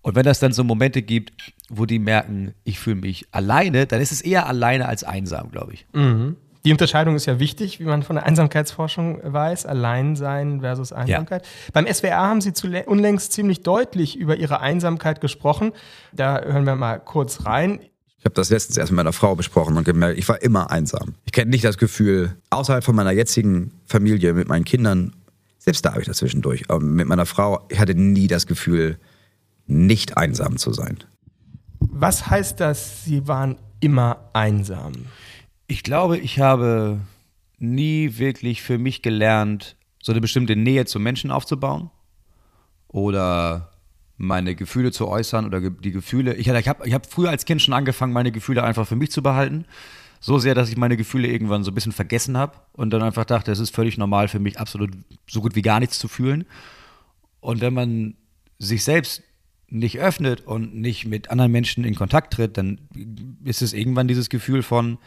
Und 0.06 0.14
wenn 0.14 0.24
das 0.24 0.40
dann 0.40 0.54
so 0.54 0.64
Momente 0.64 1.02
gibt, 1.02 1.52
wo 1.68 1.88
die 1.88 1.98
merken, 1.98 2.54
ich 2.64 2.78
fühle 2.78 2.98
mich 2.98 3.26
alleine, 3.32 3.88
dann 3.88 4.02
ist 4.02 4.12
es 4.12 4.22
eher 4.22 4.46
alleine 4.46 4.88
als 4.88 5.04
einsam, 5.04 5.50
glaube 5.50 5.74
ich. 5.74 5.88
Mhm. 5.94 6.36
Die 6.64 6.72
Unterscheidung 6.72 7.16
ist 7.16 7.26
ja 7.26 7.40
wichtig, 7.40 7.80
wie 7.80 7.86
man 7.86 8.04
von 8.04 8.16
der 8.16 8.28
Einsamkeitsforschung 8.28 9.20
weiß, 9.24 9.66
Alleinsein 9.66 10.62
versus 10.62 10.94
Einsamkeit. 10.94 11.44
Ja. 11.44 11.72
Beim 11.74 11.92
SWR 11.92 12.18
haben 12.18 12.40
Sie 12.40 12.54
unlängst 12.86 13.34
ziemlich 13.34 13.64
deutlich 13.64 14.16
über 14.16 14.36
Ihre 14.36 14.60
Einsamkeit 14.60 15.22
gesprochen. 15.22 15.72
Da 16.14 16.40
hören 16.40 16.68
wir 16.68 16.76
mal 16.76 17.00
kurz 17.00 17.48
rein. 17.48 17.80
Ich 18.20 18.26
habe 18.26 18.36
das 18.36 18.52
letztens 18.52 18.78
erst 18.78 18.92
mit 18.92 18.98
meiner 18.98 19.14
Frau 19.14 19.36
besprochen 19.36 19.76
und 19.76 19.86
gemerkt, 19.86 20.20
ich 20.20 20.30
war 20.30 20.40
immer 20.44 20.70
einsam. 20.70 21.16
Ich 21.26 21.32
kenne 21.32 21.50
nicht 21.50 21.66
das 21.66 21.80
Gefühl, 21.80 22.38
außerhalb 22.52 22.84
von 22.84 22.96
meiner 22.96 23.12
jetzigen 23.12 23.72
Familie 23.88 24.34
mit 24.34 24.48
meinen 24.48 24.66
Kindern, 24.66 25.16
selbst 25.58 25.84
da 25.84 25.94
habe 25.94 26.02
ich 26.02 26.08
das 26.08 26.18
zwischendurch, 26.18 26.66
aber 26.70 26.80
mit 26.80 27.08
meiner 27.08 27.26
Frau, 27.26 27.66
ich 27.70 27.80
hatte 27.80 27.96
nie 27.96 28.28
das 28.28 28.46
Gefühl, 28.46 29.00
nicht 29.68 30.18
einsam 30.18 30.58
zu 30.58 30.74
sein. 30.74 30.98
Was 31.80 32.30
heißt 32.30 32.60
das, 32.60 33.06
Sie 33.06 33.28
waren 33.28 33.58
immer 33.80 34.30
einsam? 34.34 34.94
Ich 35.68 35.84
glaube, 35.84 36.18
ich 36.18 36.40
habe 36.40 37.00
nie 37.58 38.18
wirklich 38.18 38.62
für 38.62 38.78
mich 38.78 39.02
gelernt, 39.02 39.76
so 40.02 40.12
eine 40.12 40.22
bestimmte 40.22 40.56
Nähe 40.56 40.86
zu 40.86 41.00
Menschen 41.00 41.32
aufzubauen 41.32 41.90
oder 42.88 43.72
meine 44.18 44.56
Gefühle 44.56 44.92
zu 44.92 45.08
äußern 45.08 45.46
oder 45.46 45.70
die 45.70 45.92
Gefühle. 45.92 46.36
Ich, 46.36 46.48
ich 46.48 46.68
habe 46.68 46.88
ich 46.88 46.94
hab 46.94 47.06
früher 47.06 47.30
als 47.30 47.46
Kind 47.46 47.62
schon 47.62 47.74
angefangen, 47.74 48.14
meine 48.14 48.32
Gefühle 48.32 48.64
einfach 48.64 48.88
für 48.88 48.96
mich 48.96 49.12
zu 49.12 49.22
behalten. 49.22 49.66
So 50.22 50.40
sehr, 50.40 50.56
dass 50.56 50.70
ich 50.70 50.78
meine 50.78 50.98
Gefühle 50.98 51.28
irgendwann 51.28 51.64
so 51.64 51.72
ein 51.72 51.76
bisschen 51.76 51.92
vergessen 51.92 52.38
habe 52.38 52.54
und 52.72 52.92
dann 52.92 53.04
einfach 53.04 53.26
dachte, 53.26 53.52
es 53.52 53.60
ist 53.60 53.76
völlig 53.76 53.98
normal 53.98 54.28
für 54.28 54.40
mich, 54.40 54.60
absolut 54.60 54.92
so 55.30 55.42
gut 55.42 55.56
wie 55.56 55.62
gar 55.62 55.80
nichts 55.80 56.00
zu 56.00 56.08
fühlen. 56.08 56.46
Und 57.42 57.62
wenn 57.62 57.74
man 57.74 58.16
sich 58.58 58.84
selbst 58.84 59.24
nicht 59.70 60.00
öffnet 60.00 60.42
und 60.42 60.76
nicht 60.76 61.06
mit 61.06 61.30
anderen 61.32 61.52
Menschen 61.52 61.84
in 61.84 61.96
Kontakt 61.96 62.34
tritt, 62.34 62.58
dann 62.58 62.80
ist 63.44 63.62
es 63.62 63.74
irgendwann 63.74 64.08
dieses 64.08 64.30
Gefühl 64.30 64.64
von, 64.64 64.98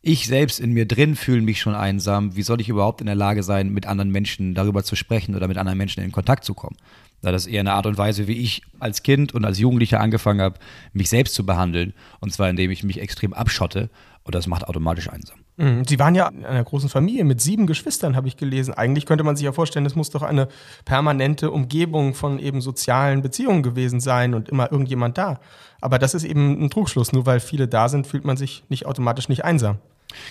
ich 0.00 0.26
selbst 0.26 0.60
in 0.60 0.72
mir 0.72 0.86
drin 0.86 1.16
fühle 1.16 1.42
mich 1.42 1.60
schon 1.60 1.74
einsam. 1.74 2.36
Wie 2.36 2.42
soll 2.42 2.60
ich 2.60 2.68
überhaupt 2.68 3.00
in 3.00 3.06
der 3.06 3.16
Lage 3.16 3.42
sein, 3.42 3.70
mit 3.70 3.86
anderen 3.86 4.10
Menschen 4.10 4.54
darüber 4.54 4.84
zu 4.84 4.96
sprechen 4.96 5.34
oder 5.34 5.48
mit 5.48 5.58
anderen 5.58 5.78
Menschen 5.78 6.02
in 6.02 6.12
Kontakt 6.12 6.44
zu 6.44 6.54
kommen? 6.54 6.76
Das 7.20 7.46
ist 7.46 7.52
eher 7.52 7.60
eine 7.60 7.72
Art 7.72 7.86
und 7.86 7.98
Weise, 7.98 8.28
wie 8.28 8.36
ich 8.36 8.62
als 8.78 9.02
Kind 9.02 9.34
und 9.34 9.44
als 9.44 9.58
Jugendlicher 9.58 10.00
angefangen 10.00 10.40
habe, 10.40 10.60
mich 10.92 11.08
selbst 11.08 11.34
zu 11.34 11.44
behandeln. 11.44 11.94
Und 12.20 12.32
zwar 12.32 12.48
indem 12.48 12.70
ich 12.70 12.84
mich 12.84 13.00
extrem 13.00 13.32
abschotte. 13.32 13.90
Und 14.22 14.36
das 14.36 14.46
macht 14.46 14.68
automatisch 14.68 15.10
einsam. 15.10 15.40
Mhm. 15.58 15.84
Sie 15.86 15.98
waren 15.98 16.14
ja 16.14 16.28
in 16.28 16.46
einer 16.46 16.62
großen 16.62 16.88
Familie 16.88 17.24
mit 17.24 17.40
sieben 17.40 17.66
Geschwistern, 17.66 18.16
habe 18.16 18.28
ich 18.28 18.36
gelesen. 18.36 18.72
Eigentlich 18.74 19.06
könnte 19.06 19.24
man 19.24 19.36
sich 19.36 19.44
ja 19.44 19.52
vorstellen, 19.52 19.84
es 19.84 19.96
muss 19.96 20.10
doch 20.10 20.22
eine 20.22 20.48
permanente 20.84 21.50
Umgebung 21.50 22.14
von 22.14 22.38
eben 22.38 22.60
sozialen 22.60 23.22
Beziehungen 23.22 23.62
gewesen 23.62 24.00
sein 24.00 24.34
und 24.34 24.48
immer 24.48 24.70
irgendjemand 24.70 25.18
da. 25.18 25.40
Aber 25.80 25.98
das 25.98 26.14
ist 26.14 26.24
eben 26.24 26.64
ein 26.64 26.70
Trugschluss. 26.70 27.12
Nur 27.12 27.26
weil 27.26 27.40
viele 27.40 27.68
da 27.68 27.88
sind, 27.88 28.06
fühlt 28.06 28.24
man 28.24 28.36
sich 28.36 28.64
nicht 28.68 28.86
automatisch 28.86 29.28
nicht 29.28 29.44
einsam. 29.44 29.78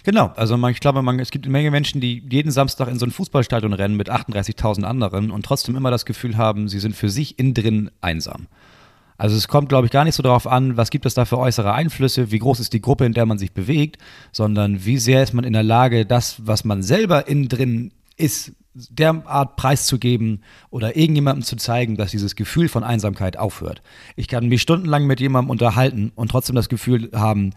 Genau, 0.04 0.32
also 0.36 0.58
man, 0.58 0.72
ich 0.72 0.80
glaube, 0.80 1.02
man, 1.02 1.20
es 1.20 1.30
gibt 1.30 1.46
eine 1.46 1.52
Menge 1.52 1.72
Menschen, 1.72 2.02
die 2.02 2.24
jeden 2.30 2.52
Samstag 2.52 2.88
in 2.88 2.98
so 2.98 3.06
ein 3.06 3.12
Fußballstadion 3.12 3.74
rennen 3.74 3.96
mit 3.96 4.10
38.000 4.10 4.84
anderen 4.84 5.30
und 5.30 5.46
trotzdem 5.46 5.76
immer 5.76 5.92
das 5.92 6.06
Gefühl 6.06 6.38
haben, 6.38 6.68
sie 6.68 6.80
sind 6.80 6.96
für 6.96 7.10
sich 7.10 7.38
innen 7.38 7.54
drin 7.54 7.92
einsam. 8.02 8.48
Also 9.18 9.36
es 9.36 9.48
kommt, 9.48 9.70
glaube 9.70 9.88
ich, 9.88 9.92
gar 9.92 10.04
nicht 10.04 10.16
so 10.16 10.24
darauf 10.24 10.48
an, 10.48 10.78
was 10.78 10.90
gibt 10.90 11.06
es 11.06 11.14
da 11.14 11.26
für 11.26 11.40
äußere 11.40 11.74
Einflüsse, 11.74 12.32
wie 12.32 12.40
groß 12.40 12.60
ist 12.60 12.74
die 12.74 12.82
Gruppe, 12.82 13.06
in 13.06 13.14
der 13.14 13.26
man 13.26 13.38
sich 13.38 13.52
bewegt, 13.52 13.98
sondern 14.32 14.86
wie 14.86 14.98
sehr 14.98 15.24
ist 15.24 15.34
man 15.34 15.44
in 15.44 15.54
der 15.54 15.64
Lage, 15.64 16.06
das, 16.06 16.46
was 16.46 16.64
man 16.64 16.84
selber 16.84 17.28
innen 17.28 17.48
drin 17.48 17.94
ist, 18.16 18.52
derart 18.74 19.56
preiszugeben 19.56 20.44
oder 20.70 20.96
irgendjemandem 20.96 21.44
zu 21.44 21.56
zeigen, 21.56 21.98
dass 21.98 22.12
dieses 22.12 22.36
Gefühl 22.36 22.70
von 22.70 22.84
Einsamkeit 22.84 23.38
aufhört. 23.38 23.82
Ich 24.16 24.28
kann 24.28 24.48
mich 24.48 24.62
stundenlang 24.62 25.08
mit 25.08 25.20
jemandem 25.20 25.50
unterhalten 25.50 26.12
und 26.14 26.30
trotzdem 26.30 26.56
das 26.56 26.70
Gefühl 26.70 27.10
haben, 27.14 27.54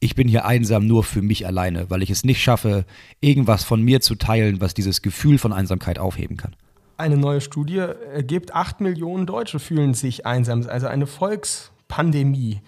ich 0.00 0.14
bin 0.14 0.28
hier 0.28 0.44
einsam 0.44 0.86
nur 0.86 1.04
für 1.04 1.22
mich 1.22 1.46
alleine, 1.46 1.90
weil 1.90 2.02
ich 2.02 2.10
es 2.10 2.22
nicht 2.22 2.42
schaffe, 2.42 2.84
irgendwas 3.20 3.64
von 3.64 3.82
mir 3.82 4.00
zu 4.00 4.14
teilen, 4.14 4.60
was 4.60 4.74
dieses 4.74 5.02
Gefühl 5.02 5.38
von 5.38 5.52
Einsamkeit 5.52 5.98
aufheben 5.98 6.36
kann. 6.36 6.54
Eine 6.98 7.16
neue 7.16 7.40
Studie 7.40 7.78
ergibt, 7.78 8.54
acht 8.54 8.80
Millionen 8.80 9.24
Deutsche 9.24 9.60
fühlen 9.60 9.94
sich 9.94 10.26
einsam, 10.26 10.66
also 10.68 10.88
eine 10.88 11.06
Volkspandemie. 11.06 12.60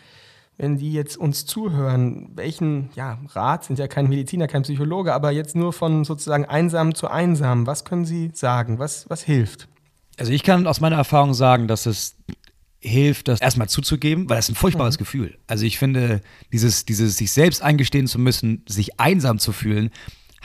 wenn 0.56 0.76
die 0.76 0.92
jetzt 0.92 1.16
uns 1.16 1.46
zuhören, 1.46 2.30
welchen 2.34 2.90
ja, 2.94 3.18
Rat, 3.30 3.64
sind 3.64 3.78
ja 3.78 3.88
kein 3.88 4.08
Mediziner, 4.08 4.46
kein 4.46 4.62
Psychologe, 4.62 5.14
aber 5.14 5.30
jetzt 5.30 5.56
nur 5.56 5.72
von 5.72 6.04
sozusagen 6.04 6.44
einsam 6.44 6.94
zu 6.94 7.08
einsam, 7.08 7.66
was 7.66 7.84
können 7.84 8.04
Sie 8.04 8.30
sagen? 8.34 8.78
Was, 8.78 9.08
was 9.08 9.22
hilft? 9.22 9.68
Also 10.18 10.32
ich 10.32 10.42
kann 10.42 10.66
aus 10.66 10.80
meiner 10.80 10.96
Erfahrung 10.96 11.32
sagen, 11.34 11.66
dass 11.66 11.86
es 11.86 12.14
hilft, 12.78 13.28
das 13.28 13.40
erstmal 13.40 13.68
zuzugeben, 13.68 14.28
weil 14.28 14.36
das 14.36 14.46
ist 14.46 14.52
ein 14.52 14.54
furchtbares 14.56 14.96
mhm. 14.96 14.98
Gefühl. 14.98 15.38
Also 15.46 15.64
ich 15.64 15.78
finde, 15.78 16.20
dieses, 16.52 16.84
dieses 16.84 17.16
sich 17.16 17.32
selbst 17.32 17.62
eingestehen 17.62 18.06
zu 18.06 18.18
müssen, 18.18 18.62
sich 18.68 19.00
einsam 19.00 19.38
zu 19.38 19.52
fühlen, 19.52 19.90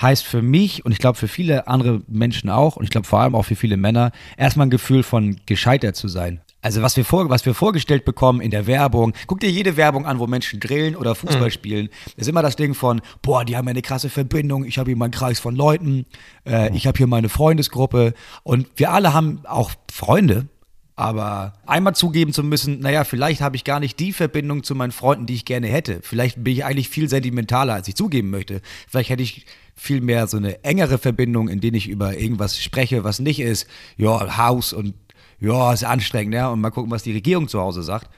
heißt 0.02 0.26
für 0.26 0.42
mich 0.42 0.86
und 0.86 0.92
ich 0.92 1.00
glaube 1.00 1.18
für 1.18 1.28
viele 1.28 1.68
andere 1.68 2.02
Menschen 2.08 2.50
auch 2.50 2.76
und 2.76 2.84
ich 2.84 2.90
glaube 2.90 3.08
vor 3.08 3.20
allem 3.20 3.36
auch 3.36 3.44
für 3.44 3.56
viele 3.56 3.78
Männer 3.78 4.12
erstmal 4.38 4.68
ein 4.68 4.72
Gefühl 4.72 5.04
von 5.04 5.38
gescheitert 5.46 5.96
zu 5.96 6.08
sein. 6.08 6.42
Also 6.66 6.82
was 6.82 6.98
wir, 6.98 7.06
vor, 7.06 7.30
was 7.30 7.46
wir 7.46 7.54
vorgestellt 7.54 8.06
bekommen 8.06 8.42
in 8.42 8.50
der 8.50 8.66
Werbung, 8.66 9.14
guck 9.28 9.40
dir 9.40 9.52
jede 9.52 9.78
Werbung 9.78 10.08
an, 10.08 10.18
wo 10.18 10.26
Menschen 10.26 10.60
grillen 10.60 10.96
oder 10.96 11.14
Fußball 11.14 11.50
mhm. 11.50 11.52
spielen, 11.52 11.90
ist 12.18 12.28
immer 12.28 12.42
das 12.42 12.56
Ding 12.56 12.74
von, 12.74 13.02
boah, 13.22 13.46
die 13.46 13.56
haben 13.56 13.68
ja 13.68 13.70
eine 13.70 13.84
krasse 13.84 14.10
Verbindung, 14.10 14.66
ich 14.66 14.80
habe 14.80 14.90
hier 14.90 14.98
meinen 14.98 15.12
Kreis 15.12 15.40
von 15.40 15.56
Leuten, 15.56 16.08
äh, 16.44 16.72
mhm. 16.72 16.76
ich 16.76 16.88
habe 16.88 16.98
hier 16.98 17.06
meine 17.06 17.30
Freundesgruppe 17.30 18.16
und 18.42 18.68
wir 18.78 18.92
alle 18.92 19.14
haben 19.14 19.42
auch 19.46 19.74
Freunde, 19.94 20.48
aber 20.96 21.54
einmal 21.68 21.94
zugeben 21.94 22.34
zu 22.34 22.42
müssen, 22.42 22.80
naja, 22.80 23.04
vielleicht 23.04 23.42
habe 23.42 23.56
ich 23.56 23.64
gar 23.64 23.80
nicht 23.80 24.00
die 24.00 24.12
Verbindung 24.12 24.64
zu 24.64 24.74
meinen 24.74 24.92
Freunden, 24.92 25.28
die 25.28 25.36
ich 25.36 25.46
gerne 25.46 25.68
hätte. 25.68 26.00
Vielleicht 26.02 26.44
bin 26.44 26.54
ich 26.54 26.66
eigentlich 26.66 26.90
viel 26.90 27.10
sentimentaler, 27.10 27.76
als 27.76 27.88
ich 27.88 27.96
zugeben 27.96 28.32
möchte. 28.32 28.62
Vielleicht 28.88 29.10
hätte 29.10 29.22
ich 29.22 29.46
viel 29.76 30.02
mehr 30.02 30.28
so 30.28 30.38
eine 30.38 30.64
engere 30.64 30.98
Verbindung, 30.98 31.50
in 31.50 31.60
denen 31.60 31.76
ich 31.76 31.90
über 31.90 32.18
irgendwas 32.18 32.62
spreche, 32.62 33.04
was 33.04 33.20
nicht 33.20 33.40
ist, 33.40 33.68
ja, 33.98 34.38
Haus 34.38 34.74
und 34.74 34.94
ja, 35.40 35.74
ist 35.74 35.84
anstrengend, 35.84 36.34
ja, 36.34 36.50
und 36.50 36.62
mal 36.62 36.72
gucken, 36.72 36.92
was 36.92 37.04
die 37.04 37.12
Regierung 37.12 37.48
zu 37.48 37.60
Hause 37.60 37.84
sagt. 37.84 38.10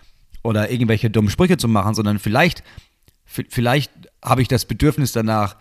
Oder 0.43 0.70
irgendwelche 0.70 1.10
dummen 1.10 1.32
Sprüche 1.32 1.58
zu 1.58 1.67
machen, 1.67 1.96
sondern 1.96 2.20
vielleicht, 2.20 2.63
vielleicht 3.26 3.91
habe 4.24 4.41
ich 4.41 4.48
das 4.48 4.65
Bedürfnis 4.65 5.12
danach, 5.12 5.58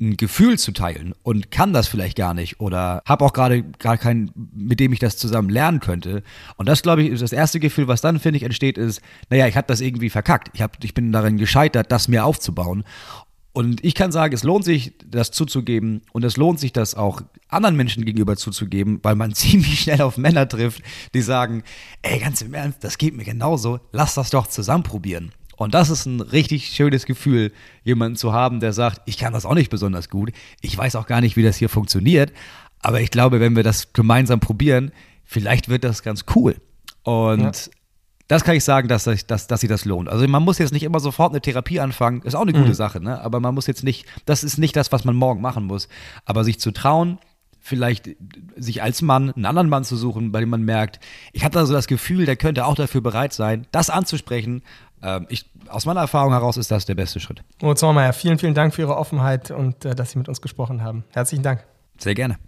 ein 0.00 0.16
Gefühl 0.16 0.58
zu 0.58 0.72
teilen 0.72 1.14
und 1.22 1.50
kann 1.50 1.72
das 1.72 1.86
vielleicht 1.86 2.16
gar 2.16 2.34
nicht 2.34 2.60
oder 2.60 3.02
habe 3.06 3.24
auch 3.24 3.32
gerade 3.32 3.62
gar 3.62 3.96
keinen, 3.96 4.32
mit 4.52 4.80
dem 4.80 4.92
ich 4.92 4.98
das 4.98 5.16
zusammen 5.16 5.48
lernen 5.48 5.78
könnte. 5.78 6.22
Und 6.56 6.68
das, 6.68 6.82
glaube 6.82 7.02
ich, 7.02 7.10
ist 7.10 7.22
das 7.22 7.32
erste 7.32 7.60
Gefühl, 7.60 7.86
was 7.86 8.00
dann, 8.00 8.18
finde 8.18 8.38
ich, 8.38 8.42
entsteht, 8.42 8.78
ist, 8.78 9.00
naja, 9.30 9.46
ich 9.46 9.56
habe 9.56 9.68
das 9.68 9.80
irgendwie 9.80 10.10
verkackt. 10.10 10.50
Ich, 10.54 10.62
hab, 10.62 10.82
ich 10.82 10.94
bin 10.94 11.12
darin 11.12 11.36
gescheitert, 11.36 11.92
das 11.92 12.08
mir 12.08 12.24
aufzubauen. 12.24 12.84
Und 13.52 13.84
ich 13.84 13.94
kann 13.94 14.12
sagen, 14.12 14.34
es 14.34 14.44
lohnt 14.44 14.64
sich, 14.64 14.94
das 15.04 15.30
zuzugeben. 15.30 16.02
Und 16.12 16.24
es 16.24 16.36
lohnt 16.36 16.58
sich, 16.58 16.72
das 16.72 16.94
auch 16.94 17.22
anderen 17.48 17.76
Menschen 17.76 18.04
gegenüber 18.04 18.36
zuzugeben, 18.36 19.00
weil 19.02 19.14
man 19.14 19.34
ziemlich 19.34 19.80
schnell 19.80 20.00
auf 20.00 20.16
Männer 20.16 20.48
trifft, 20.48 20.82
die 21.14 21.22
sagen, 21.22 21.62
ey, 22.00 22.18
ganz 22.18 22.40
im 22.40 22.54
Ernst, 22.54 22.82
das 22.82 22.98
geht 22.98 23.14
mir 23.14 23.24
genauso, 23.24 23.80
lass 23.92 24.14
das 24.14 24.30
doch 24.30 24.46
zusammen 24.46 24.84
probieren. 24.84 25.32
Und 25.56 25.74
das 25.74 25.90
ist 25.90 26.06
ein 26.06 26.20
richtig 26.20 26.68
schönes 26.68 27.04
Gefühl, 27.04 27.52
jemanden 27.84 28.16
zu 28.16 28.32
haben, 28.32 28.58
der 28.58 28.72
sagt, 28.72 29.02
ich 29.04 29.18
kann 29.18 29.32
das 29.32 29.44
auch 29.44 29.54
nicht 29.54 29.70
besonders 29.70 30.08
gut, 30.08 30.32
ich 30.60 30.76
weiß 30.76 30.96
auch 30.96 31.06
gar 31.06 31.20
nicht, 31.20 31.36
wie 31.36 31.42
das 31.42 31.56
hier 31.56 31.68
funktioniert, 31.68 32.32
aber 32.80 33.00
ich 33.00 33.10
glaube, 33.10 33.38
wenn 33.38 33.54
wir 33.54 33.62
das 33.62 33.92
gemeinsam 33.92 34.40
probieren, 34.40 34.90
vielleicht 35.24 35.68
wird 35.68 35.84
das 35.84 36.02
ganz 36.02 36.24
cool. 36.34 36.56
Und 37.04 37.42
ja 37.42 37.52
das 38.32 38.44
kann 38.44 38.56
ich 38.56 38.64
sagen, 38.64 38.88
dass, 38.88 39.04
dass, 39.04 39.46
dass 39.46 39.60
sich 39.60 39.68
das 39.68 39.84
lohnt. 39.84 40.08
Also 40.08 40.26
man 40.26 40.42
muss 40.42 40.56
jetzt 40.56 40.72
nicht 40.72 40.84
immer 40.84 41.00
sofort 41.00 41.32
eine 41.32 41.42
Therapie 41.42 41.80
anfangen, 41.80 42.22
ist 42.22 42.34
auch 42.34 42.42
eine 42.42 42.54
gute 42.54 42.68
mhm. 42.68 42.74
Sache, 42.74 42.98
ne? 42.98 43.20
aber 43.20 43.40
man 43.40 43.54
muss 43.54 43.66
jetzt 43.66 43.84
nicht, 43.84 44.06
das 44.24 44.42
ist 44.42 44.56
nicht 44.56 44.74
das, 44.74 44.90
was 44.90 45.04
man 45.04 45.14
morgen 45.14 45.42
machen 45.42 45.64
muss, 45.64 45.86
aber 46.24 46.42
sich 46.42 46.58
zu 46.58 46.70
trauen, 46.70 47.18
vielleicht 47.60 48.08
sich 48.56 48.82
als 48.82 49.02
Mann 49.02 49.32
einen 49.32 49.44
anderen 49.44 49.68
Mann 49.68 49.84
zu 49.84 49.96
suchen, 49.96 50.32
bei 50.32 50.40
dem 50.40 50.48
man 50.48 50.62
merkt, 50.62 50.98
ich 51.34 51.44
hatte 51.44 51.58
also 51.58 51.74
das 51.74 51.86
Gefühl, 51.86 52.24
der 52.24 52.36
könnte 52.36 52.64
auch 52.64 52.74
dafür 52.74 53.02
bereit 53.02 53.34
sein, 53.34 53.66
das 53.70 53.90
anzusprechen. 53.90 54.62
Ähm, 55.02 55.26
ich, 55.28 55.50
aus 55.68 55.84
meiner 55.84 56.00
Erfahrung 56.00 56.32
heraus 56.32 56.56
ist 56.56 56.70
das 56.70 56.86
der 56.86 56.94
beste 56.94 57.20
Schritt. 57.20 57.44
Moritz 57.60 57.80
Sommermeier, 57.80 58.14
vielen, 58.14 58.38
vielen 58.38 58.54
Dank 58.54 58.74
für 58.74 58.80
Ihre 58.80 58.96
Offenheit 58.96 59.50
und 59.50 59.84
äh, 59.84 59.94
dass 59.94 60.12
Sie 60.12 60.18
mit 60.18 60.30
uns 60.30 60.40
gesprochen 60.40 60.82
haben. 60.82 61.04
Herzlichen 61.12 61.42
Dank. 61.42 61.64
Sehr 61.98 62.14
gerne. 62.14 62.38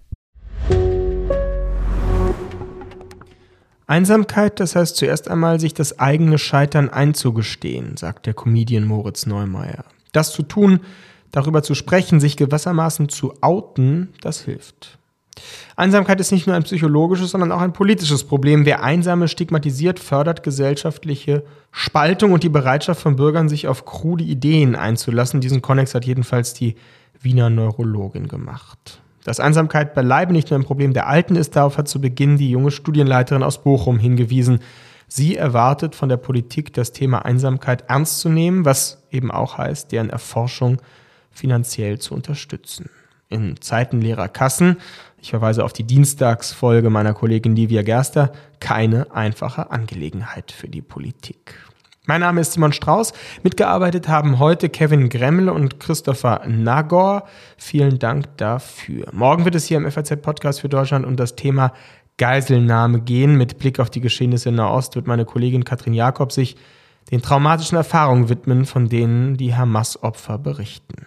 Einsamkeit, 3.87 4.61
das 4.61 4.77
heißt 4.77 4.97
zuerst 4.97 5.29
einmal, 5.29 5.61
sich 5.61 5.75
das 5.75 5.99
eigene 5.99 6.39
Scheitern 6.39 6.89
einzugestehen, 6.89 7.97
sagt 7.97 8.27
der 8.27 8.35
Comedian 8.35 8.87
Moritz 8.87 9.27
Neumeier. 9.27 9.85
Das 10.13 10.33
zu 10.33 10.43
tun, 10.43 10.81
darüber 11.33 11.63
zu 11.63 11.75
sprechen, 11.75 12.21
sich 12.21 12.37
gewissermaßen 12.37 13.09
zu 13.09 13.35
outen, 13.43 14.15
das 14.23 14.41
hilft. 14.41 14.99
Einsamkeit 15.77 16.21
ist 16.21 16.31
nicht 16.31 16.47
nur 16.47 16.55
ein 16.55 16.63
psychologisches, 16.63 17.33
sondern 17.33 17.51
auch 17.51 17.61
ein 17.61 17.73
politisches 17.73 18.25
Problem. 18.25 18.65
Wer 18.65 18.85
Einsame 18.85 19.27
stigmatisiert, 19.27 19.99
fördert 19.99 20.45
gesellschaftliche 20.45 21.43
Spaltung 21.73 22.33
und 22.33 22.45
die 22.45 22.49
Bereitschaft 22.49 23.01
von 23.01 23.17
Bürgern, 23.17 23.49
sich 23.49 23.67
auf 23.67 23.85
krude 23.85 24.23
Ideen 24.23 24.77
einzulassen. 24.77 25.41
Diesen 25.41 25.61
Konnex 25.61 25.95
hat 25.95 26.05
jedenfalls 26.05 26.55
die 26.55 26.77
Wiener 27.21 27.51
Neurologin 27.51 28.29
gemacht. 28.29 29.01
Dass 29.25 29.41
Einsamkeit 29.41 29.95
beileibe 29.95 30.33
nicht 30.33 30.51
nur 30.51 30.61
ein 30.61 30.67
Problem 30.67 30.93
der 30.93 31.09
Alten 31.09 31.35
ist, 31.35 31.57
darauf 31.57 31.79
hat 31.79 31.89
zu 31.89 32.01
Beginn 32.01 32.37
die 32.37 32.51
junge 32.51 32.71
Studienleiterin 32.71 33.43
aus 33.43 33.63
Bochum 33.63 33.99
hingewiesen. 33.99 34.61
Sie 35.09 35.37
erwartet 35.37 35.95
von 35.95 36.09
der 36.09 36.19
Politik, 36.19 36.73
das 36.75 36.93
Thema 36.93 37.25
Einsamkeit 37.25 37.85
ernst 37.89 38.21
zu 38.21 38.29
nehmen, 38.29 38.65
was 38.65 39.03
eben 39.11 39.31
auch 39.31 39.59
heißt, 39.59 39.93
deren 39.93 40.11
Erforschung 40.11 40.81
finanziell 41.31 41.99
zu 41.99 42.15
unterstützen. 42.15 42.91
In 43.31 43.61
Zeiten 43.61 44.01
leerer 44.01 44.29
Kassen, 44.29 44.77
ich 45.21 45.31
verweise 45.31 45.65
auf 45.65 45.73
die 45.73 45.85
Dienstagsfolge 45.85 46.91
meiner 46.91 47.15
Kollegin 47.15 47.57
Livia 47.57 47.83
Gerster, 47.83 48.33
keine 48.61 49.11
einfache 49.15 49.71
Angelegenheit 49.71 50.53
für 50.53 50.69
die 50.69 50.83
Politik. 50.83 51.57
Mein 52.07 52.21
Name 52.21 52.43
ist 52.43 52.53
Simon 52.53 52.75
Strauß. 52.75 53.15
Mitgearbeitet 53.45 54.09
haben 54.09 54.39
heute 54.39 54.69
Kevin 54.69 55.09
Gremmel 55.09 55.49
und 55.49 55.81
Christopher 55.81 56.43
Nagor. 56.47 57.25
Vielen 57.57 57.99
Dank 57.99 58.37
dafür. 58.37 59.07
Morgen 59.13 59.47
wird 59.47 59.55
es 59.55 59.65
hier 59.65 59.79
im 59.79 59.91
FAZ-Podcast 59.91 60.61
für 60.61 60.69
Deutschland 60.69 61.07
um 61.07 61.17
das 61.17 61.35
Thema 61.35 61.73
Geiselnahme 62.19 63.01
gehen. 63.01 63.37
Mit 63.37 63.59
Blick 63.59 63.81
auf 63.81 63.89
die 63.89 64.03
Geschehnisse 64.03 64.51
in 64.51 64.57
Nahost 64.57 64.97
wird 64.97 65.07
meine 65.07 65.25
Kollegin 65.25 65.65
Katrin 65.65 65.95
Jakob 65.95 66.31
sich 66.31 66.57
den 67.11 67.23
traumatischen 67.23 67.79
Erfahrungen 67.79 68.29
widmen, 68.29 68.67
von 68.67 68.91
denen 68.91 69.39
die 69.39 69.55
Hamas-Opfer 69.55 70.37
berichten. 70.37 71.07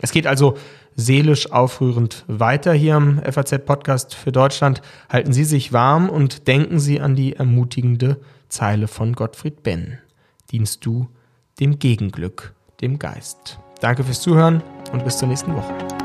Es 0.00 0.10
geht 0.10 0.26
also 0.26 0.56
seelisch 0.96 1.52
aufrührend 1.52 2.24
weiter 2.26 2.72
hier 2.72 2.96
im 2.96 3.22
FAZ-Podcast 3.22 4.16
für 4.16 4.32
Deutschland. 4.32 4.82
Halten 5.08 5.32
Sie 5.32 5.44
sich 5.44 5.72
warm 5.72 6.10
und 6.10 6.48
denken 6.48 6.80
Sie 6.80 7.00
an 7.00 7.14
die 7.14 7.34
ermutigende 7.36 8.18
Zeile 8.48 8.88
von 8.88 9.12
Gottfried 9.12 9.62
Benn 9.62 9.98
dienst 10.52 10.84
du 10.86 11.08
dem 11.58 11.78
Gegenglück, 11.78 12.54
dem 12.80 12.98
Geist. 12.98 13.58
Danke 13.80 14.04
fürs 14.04 14.20
Zuhören 14.20 14.62
und 14.92 15.04
bis 15.04 15.18
zur 15.18 15.28
nächsten 15.28 15.54
Woche. 15.54 16.01